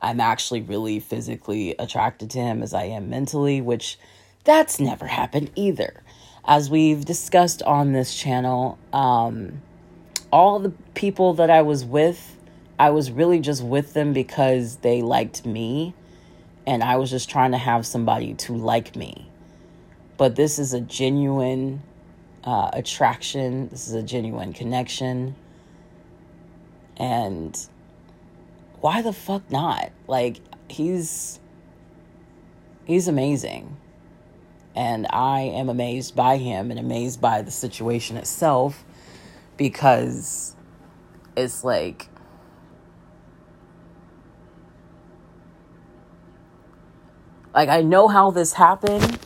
I'm 0.00 0.20
actually 0.20 0.62
really 0.62 0.98
physically 0.98 1.76
attracted 1.78 2.30
to 2.30 2.38
him 2.38 2.62
as 2.62 2.74
I 2.74 2.84
am 2.84 3.10
mentally, 3.10 3.60
which 3.60 3.96
that's 4.42 4.80
never 4.80 5.06
happened 5.06 5.50
either. 5.54 6.02
As 6.44 6.68
we've 6.68 7.04
discussed 7.04 7.62
on 7.62 7.92
this 7.92 8.14
channel, 8.14 8.76
um, 8.92 9.62
all 10.34 10.58
the 10.58 10.70
people 10.94 11.34
that 11.34 11.48
I 11.48 11.62
was 11.62 11.84
with, 11.84 12.36
I 12.76 12.90
was 12.90 13.12
really 13.12 13.38
just 13.38 13.62
with 13.62 13.94
them 13.94 14.12
because 14.12 14.78
they 14.78 15.00
liked 15.00 15.46
me 15.46 15.94
and 16.66 16.82
I 16.82 16.96
was 16.96 17.08
just 17.08 17.30
trying 17.30 17.52
to 17.52 17.56
have 17.56 17.86
somebody 17.86 18.34
to 18.34 18.56
like 18.56 18.96
me. 18.96 19.30
But 20.16 20.34
this 20.34 20.58
is 20.58 20.72
a 20.72 20.80
genuine 20.80 21.84
uh, 22.42 22.70
attraction, 22.72 23.68
this 23.68 23.86
is 23.86 23.94
a 23.94 24.02
genuine 24.02 24.52
connection. 24.52 25.36
And 26.96 27.56
why 28.80 29.02
the 29.02 29.12
fuck 29.12 29.48
not? 29.52 29.92
Like, 30.08 30.40
he's 30.68 31.38
he's 32.84 33.06
amazing. 33.06 33.76
And 34.74 35.06
I 35.10 35.42
am 35.42 35.68
amazed 35.68 36.16
by 36.16 36.38
him 36.38 36.72
and 36.72 36.80
amazed 36.80 37.20
by 37.20 37.42
the 37.42 37.52
situation 37.52 38.16
itself 38.16 38.84
because 39.56 40.54
it's 41.36 41.64
like 41.64 42.08
like 47.54 47.68
I 47.68 47.82
know 47.82 48.08
how 48.08 48.30
this 48.30 48.52
happened, 48.52 49.18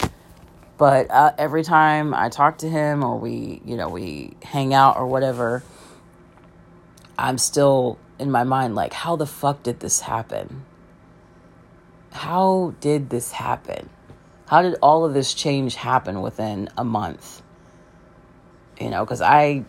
but 0.77 1.11
uh, 1.11 1.33
every 1.38 1.64
time 1.64 2.14
I 2.14 2.29
talk 2.29 2.59
to 2.59 2.69
him 2.69 3.03
or 3.03 3.19
we, 3.19 3.62
you 3.64 3.77
know, 3.77 3.88
we 3.88 4.35
hang 4.43 4.75
out 4.75 4.97
or 4.97 5.07
whatever, 5.07 5.62
I'm 7.19 7.38
still 7.38 7.99
in 8.19 8.31
my 8.31 8.45
mind 8.45 8.75
like, 8.75 8.93
how 8.93 9.17
the 9.17 9.27
fuck 9.27 9.62
did 9.62 9.81
this 9.81 10.01
happen? 10.01 10.64
How 12.12 12.75
did 12.81 13.11
this 13.11 13.33
happen? 13.33 13.88
How 14.47 14.62
did 14.62 14.77
all 14.83 15.05
of 15.05 15.14
this 15.14 15.35
change 15.35 15.75
happen 15.75 16.21
within 16.21 16.69
a 16.77 16.85
month? 16.85 17.43
You 18.81 18.91
know, 18.91 19.05
because 19.05 19.21
I 19.21 19.64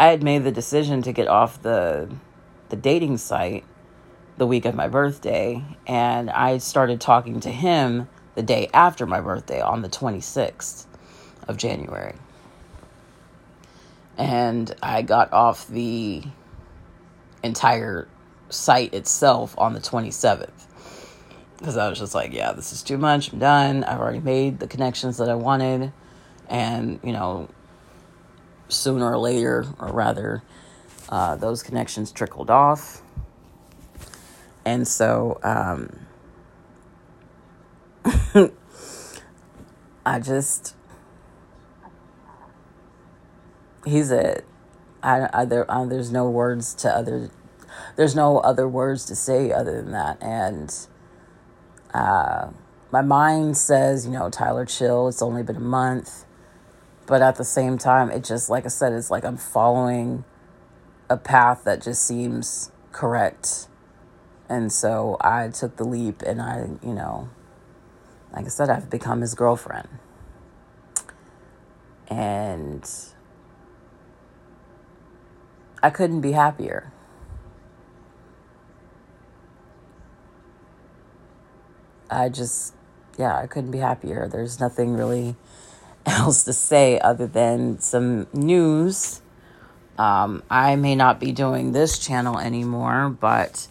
I 0.00 0.06
had 0.06 0.22
made 0.22 0.44
the 0.44 0.50
decision 0.50 1.02
to 1.02 1.12
get 1.12 1.28
off 1.28 1.60
the 1.60 2.08
the 2.70 2.76
dating 2.76 3.18
site 3.18 3.64
the 4.38 4.46
week 4.46 4.64
of 4.64 4.74
my 4.74 4.88
birthday, 4.88 5.62
and 5.86 6.30
I 6.30 6.56
started 6.56 7.02
talking 7.02 7.38
to 7.40 7.50
him 7.50 8.08
the 8.34 8.42
day 8.42 8.70
after 8.72 9.04
my 9.04 9.20
birthday 9.20 9.60
on 9.60 9.82
the 9.82 9.90
26th 9.90 10.86
of 11.46 11.58
January. 11.58 12.14
And 14.16 14.74
I 14.82 15.02
got 15.02 15.34
off 15.34 15.68
the 15.68 16.22
entire 17.42 18.08
site 18.48 18.94
itself 18.94 19.54
on 19.58 19.74
the 19.74 19.80
27th. 19.80 20.48
Because 21.58 21.76
I 21.76 21.90
was 21.90 21.98
just 21.98 22.14
like, 22.14 22.32
yeah, 22.32 22.52
this 22.52 22.72
is 22.72 22.82
too 22.82 22.96
much. 22.96 23.34
I'm 23.34 23.38
done. 23.38 23.84
I've 23.84 24.00
already 24.00 24.20
made 24.20 24.60
the 24.60 24.66
connections 24.66 25.18
that 25.18 25.28
I 25.28 25.34
wanted. 25.34 25.92
And, 26.48 27.00
you 27.04 27.12
know, 27.12 27.50
sooner 28.70 29.12
or 29.12 29.18
later, 29.18 29.66
or 29.78 29.88
rather, 29.92 30.42
uh, 31.08 31.36
those 31.36 31.62
connections 31.62 32.12
trickled 32.12 32.50
off. 32.50 33.02
And 34.64 34.86
so 34.86 35.40
um, 35.42 36.06
I 40.06 40.20
just, 40.20 40.74
he's 43.84 44.10
a, 44.12 44.42
I, 45.02 45.28
I, 45.32 45.44
there, 45.44 45.70
I, 45.70 45.84
there's 45.86 46.12
no 46.12 46.28
words 46.28 46.74
to 46.74 46.90
other, 46.90 47.30
there's 47.96 48.14
no 48.14 48.38
other 48.38 48.68
words 48.68 49.04
to 49.06 49.16
say 49.16 49.50
other 49.52 49.82
than 49.82 49.92
that. 49.92 50.22
And 50.22 50.74
uh, 51.94 52.50
my 52.92 53.02
mind 53.02 53.56
says, 53.56 54.06
you 54.06 54.12
know, 54.12 54.30
Tyler, 54.30 54.64
chill. 54.64 55.08
It's 55.08 55.22
only 55.22 55.42
been 55.42 55.56
a 55.56 55.60
month. 55.60 56.24
But 57.10 57.20
at 57.20 57.36
the 57.36 57.44
same 57.44 57.76
time, 57.76 58.10
it 58.10 58.24
just, 58.24 58.48
like 58.48 58.64
I 58.64 58.68
said, 58.68 58.94
it's 58.94 59.10
like 59.10 59.24
I'm 59.24 59.36
following 59.36 60.24
a 61.10 61.18
path 61.18 61.64
that 61.64 61.82
just 61.82 62.06
seems 62.06 62.70
correct 62.92 63.66
and 64.50 64.72
so 64.72 65.16
I 65.20 65.48
took 65.48 65.76
the 65.76 65.84
leap 65.84 66.22
and 66.22 66.42
I, 66.42 66.66
you 66.82 66.92
know, 66.92 67.30
like 68.34 68.46
I 68.46 68.48
said, 68.48 68.68
I've 68.68 68.90
become 68.90 69.20
his 69.20 69.34
girlfriend. 69.34 69.88
And 72.08 72.84
I 75.80 75.90
couldn't 75.90 76.20
be 76.20 76.32
happier. 76.32 76.92
I 82.10 82.28
just, 82.28 82.74
yeah, 83.16 83.36
I 83.36 83.46
couldn't 83.46 83.70
be 83.70 83.78
happier. 83.78 84.26
There's 84.26 84.58
nothing 84.58 84.94
really 84.94 85.36
else 86.06 86.44
to 86.44 86.52
say 86.52 86.98
other 87.00 87.26
than 87.26 87.78
some 87.80 88.26
news. 88.32 89.20
Um, 89.98 90.42
I 90.48 90.76
may 90.76 90.94
not 90.94 91.20
be 91.20 91.32
doing 91.32 91.72
this 91.72 91.98
channel 91.98 92.38
anymore, 92.38 93.10
but 93.10 93.68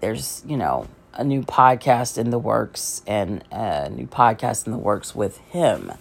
there's, 0.00 0.42
you 0.46 0.56
know, 0.56 0.86
a 1.14 1.24
new 1.24 1.42
podcast 1.42 2.18
in 2.18 2.30
the 2.30 2.38
works 2.38 3.02
and 3.06 3.42
a 3.50 3.90
new 3.90 4.06
podcast 4.06 4.66
in 4.66 4.72
the 4.72 4.78
works 4.78 5.14
with 5.14 5.38
him. 5.38 5.92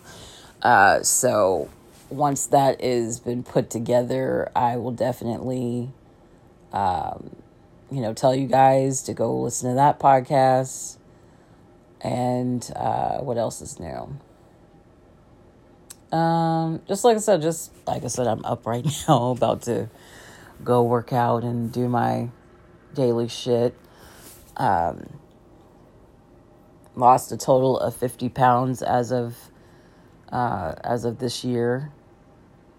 Uh, 0.61 1.01
so 1.01 1.69
once 2.09 2.45
that 2.47 2.81
is 2.81 3.19
been 3.19 3.43
put 3.43 3.69
together, 3.69 4.51
I 4.55 4.77
will 4.77 4.91
definitely, 4.91 5.89
um, 6.71 7.35
you 7.91 8.01
know, 8.01 8.13
tell 8.13 8.35
you 8.35 8.47
guys 8.47 9.01
to 9.03 9.13
go 9.13 9.41
listen 9.41 9.69
to 9.69 9.75
that 9.75 9.99
podcast. 9.99 10.97
And 12.01 12.69
uh, 12.75 13.17
what 13.17 13.37
else 13.37 13.61
is 13.61 13.79
new? 13.79 14.19
Um, 16.11 16.81
just 16.87 17.03
like 17.03 17.17
I 17.17 17.19
said, 17.19 17.41
just 17.41 17.71
like 17.85 18.03
I 18.03 18.07
said, 18.07 18.27
I'm 18.27 18.43
up 18.45 18.65
right 18.65 18.85
now, 19.07 19.31
about 19.31 19.63
to 19.63 19.89
go 20.63 20.83
work 20.83 21.13
out 21.13 21.43
and 21.43 21.71
do 21.71 21.87
my 21.87 22.29
daily 22.93 23.27
shit. 23.27 23.75
Um, 24.57 25.19
lost 26.95 27.31
a 27.31 27.37
total 27.37 27.79
of 27.79 27.95
50 27.95 28.29
pounds 28.29 28.81
as 28.81 29.11
of 29.11 29.37
uh, 30.31 30.75
as 30.83 31.05
of 31.05 31.19
this 31.19 31.43
year 31.43 31.91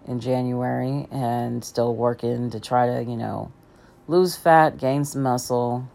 in 0.07 0.19
January 0.19 1.07
and 1.11 1.63
still 1.63 1.95
working 1.95 2.49
to 2.49 2.59
try 2.59 2.87
to, 2.87 3.03
you 3.03 3.17
know, 3.17 3.51
lose 4.07 4.35
fat, 4.35 4.77
gain 4.77 5.05
some 5.05 5.23
muscle. 5.23 5.87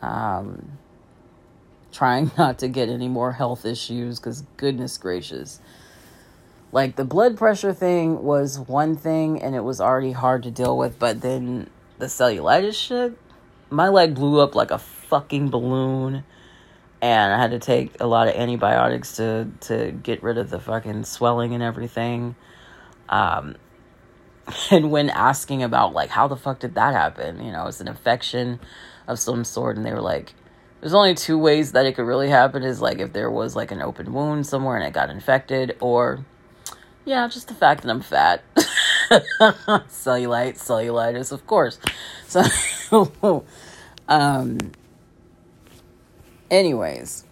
Um, 0.00 0.78
trying 1.92 2.30
not 2.38 2.58
to 2.58 2.68
get 2.68 2.88
any 2.88 3.08
more 3.08 3.32
health 3.32 3.64
issues 3.64 4.18
because 4.18 4.42
goodness 4.56 4.96
gracious. 4.98 5.60
Like 6.72 6.96
the 6.96 7.04
blood 7.04 7.36
pressure 7.36 7.72
thing 7.72 8.22
was 8.22 8.58
one 8.58 8.96
thing 8.96 9.42
and 9.42 9.54
it 9.54 9.64
was 9.64 9.80
already 9.80 10.12
hard 10.12 10.42
to 10.44 10.50
deal 10.50 10.76
with, 10.76 10.98
but 10.98 11.20
then 11.20 11.68
the 11.98 12.06
cellulitis 12.06 12.74
shit, 12.74 13.18
my 13.70 13.88
leg 13.88 14.14
blew 14.14 14.40
up 14.40 14.54
like 14.54 14.70
a 14.70 14.78
fucking 14.78 15.50
balloon 15.50 16.24
and 17.02 17.32
I 17.32 17.38
had 17.38 17.50
to 17.52 17.58
take 17.58 18.00
a 18.00 18.06
lot 18.06 18.28
of 18.28 18.34
antibiotics 18.34 19.16
to 19.16 19.48
to 19.60 19.90
get 19.90 20.22
rid 20.22 20.38
of 20.38 20.50
the 20.50 20.60
fucking 20.60 21.04
swelling 21.04 21.54
and 21.54 21.62
everything. 21.62 22.36
Um, 23.08 23.56
and 24.70 24.90
when 24.90 25.10
asking 25.10 25.62
about 25.62 25.92
like 25.94 26.10
how 26.10 26.28
the 26.28 26.36
fuck 26.36 26.60
did 26.60 26.74
that 26.74 26.94
happen, 26.94 27.44
you 27.44 27.52
know, 27.52 27.66
it's 27.66 27.80
an 27.80 27.88
infection 27.88 28.60
of 29.06 29.18
some 29.18 29.44
sort, 29.44 29.76
and 29.76 29.84
they 29.84 29.92
were 29.92 30.00
like, 30.00 30.34
"There's 30.80 30.94
only 30.94 31.14
two 31.14 31.38
ways 31.38 31.72
that 31.72 31.86
it 31.86 31.94
could 31.94 32.06
really 32.06 32.28
happen: 32.28 32.62
is 32.62 32.80
like 32.82 32.98
if 32.98 33.12
there 33.12 33.30
was 33.30 33.56
like 33.56 33.70
an 33.70 33.80
open 33.80 34.12
wound 34.12 34.46
somewhere 34.46 34.76
and 34.76 34.86
it 34.86 34.92
got 34.92 35.10
infected, 35.10 35.76
or 35.80 36.24
yeah, 37.10 37.26
just 37.26 37.48
the 37.48 37.54
fact 37.54 37.82
that 37.82 37.90
I'm 37.90 38.00
fat." 38.00 38.42
Cellulite, 39.90 40.56
cellulitis, 40.56 41.32
of 41.32 41.44
course. 41.44 41.80
So, 42.28 42.44
um, 44.08 44.58
anyways, 46.52 47.24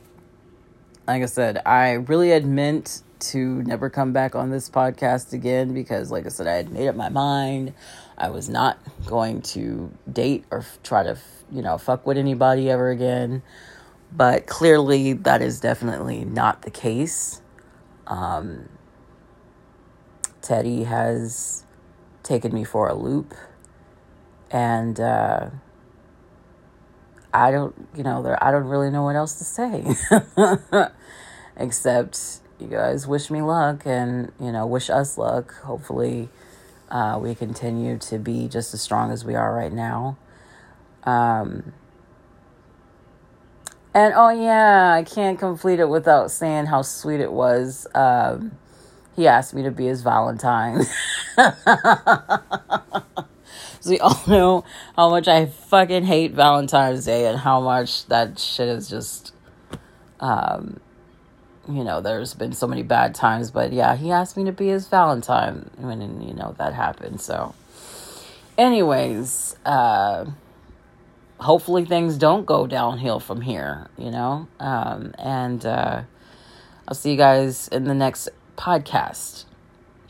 like 1.07 1.23
I 1.23 1.27
said, 1.27 1.63
I 1.65 1.93
really 1.93 2.31
had 2.31 2.45
meant 2.45 3.03
to 3.21 3.63
never 3.63 3.89
come 3.89 4.13
back 4.13 4.35
on 4.35 4.51
this 4.51 4.69
podcast 4.69 5.33
again 5.33 5.73
because, 5.75 6.11
like 6.11 6.27
I 6.27 6.31
said, 6.31 6.49
I 6.49 6.55
had 6.55 6.73
made 6.73 6.89
up 6.89 6.97
my 6.97 7.09
mind. 7.09 7.73
I 8.17 8.31
was 8.31 8.49
not 8.49 8.79
going 9.07 9.43
to 9.43 9.93
date 10.13 10.45
or 10.51 10.65
try 10.83 11.05
to, 11.05 11.17
you 11.53 11.63
know, 11.63 11.79
fuck 11.79 12.05
with 12.05 12.19
anybody 12.19 12.69
ever 12.69 12.91
again. 12.91 13.43
But 14.11 14.49
clearly, 14.49 15.13
that 15.13 15.41
is 15.41 15.61
definitely 15.61 16.25
not 16.25 16.63
the 16.63 16.71
case. 16.73 17.43
Um, 18.09 18.69
Teddy 20.43 20.85
has 20.85 21.65
taken 22.23 22.53
me 22.53 22.65
for 22.65 22.89
a 22.89 22.95
loop. 22.95 23.35
And 24.51 24.99
uh, 24.99 25.51
I 27.33 27.51
don't, 27.51 27.75
you 27.95 28.03
know, 28.03 28.23
there, 28.23 28.43
I 28.43 28.51
don't 28.51 28.65
really 28.65 28.91
know 28.91 29.03
what 29.03 29.17
else 29.17 29.35
to 29.35 29.45
say. 29.45 29.85
Except 31.57 32.41
you 32.59 32.69
guys 32.69 33.07
wish 33.07 33.31
me 33.31 33.43
luck 33.43 33.83
and, 33.85 34.33
you 34.41 34.53
know, 34.53 34.67
wish 34.67 34.91
us 34.91 35.19
luck. 35.19 35.55
Hopefully, 35.63 36.29
uh, 36.91 37.19
we 37.21 37.35
continue 37.35 37.99
to 37.99 38.19
be 38.19 38.49
just 38.49 38.73
as 38.75 38.81
strong 38.81 39.11
as 39.11 39.25
we 39.25 39.35
are 39.35 39.55
right 39.55 39.73
now. 39.73 40.17
Um, 41.05 41.73
and 43.95 44.15
oh, 44.15 44.31
yeah, 44.31 44.93
I 44.93 45.03
can't 45.03 45.39
complete 45.39 45.81
it 45.81 45.89
without 45.89 46.31
saying 46.31 46.67
how 46.67 46.83
sweet 46.83 47.21
it 47.21 47.33
was. 47.33 47.87
Um, 47.95 48.53
he 49.19 49.27
asked 49.27 49.53
me 49.53 49.65
to 49.65 49.73
be 49.73 49.87
his 49.87 50.03
Valentine. 50.03 50.85
so 53.81 53.91
we 53.91 53.99
all 53.99 54.23
know 54.29 54.65
how 54.95 55.11
much 55.11 55.27
I 55.27 55.47
fucking 55.47 56.05
hate 56.05 56.35
Valentine's 56.35 57.05
Day 57.05 57.27
and 57.27 57.37
how 57.37 57.61
much 57.61 58.07
that 58.07 58.39
shit 58.39 58.69
is 58.69 58.89
just, 58.89 59.35
um, 60.21 60.79
you 61.69 61.83
know, 61.83 62.01
there's 62.01 62.35
been 62.35 62.53
so 62.53 62.69
many 62.69 62.85
bad 62.85 63.13
times. 63.13 63.51
But 63.51 63.73
yeah, 63.73 63.97
he 63.97 64.13
asked 64.13 64.37
me 64.37 64.45
to 64.45 64.53
be 64.53 64.69
his 64.69 64.87
Valentine 64.87 65.69
when, 65.79 66.23
you 66.23 66.33
know, 66.33 66.55
that 66.59 66.75
happened. 66.75 67.21
So, 67.21 67.57
anyways, 68.57 69.57
uh, 69.67 70.27
hopefully 71.41 71.85
things 71.85 72.19
don't 72.19 72.47
go 72.47 72.69
downhill 72.69 73.19
from 73.19 73.41
here, 73.41 73.89
you 73.99 74.13
know? 74.13 74.47
Um, 74.61 75.13
and, 75.19 75.67
uh, 75.67 76.03
I'll 76.87 76.95
see 76.95 77.11
you 77.11 77.17
guys 77.19 77.67
in 77.69 77.85
the 77.85 77.95
next 77.95 78.31
podcast. 78.59 79.45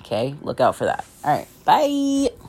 Okay, 0.00 0.34
look 0.40 0.60
out 0.60 0.74
for 0.74 0.86
that. 0.86 1.04
All 1.22 1.36
right, 1.36 1.46
bye. 1.64 2.47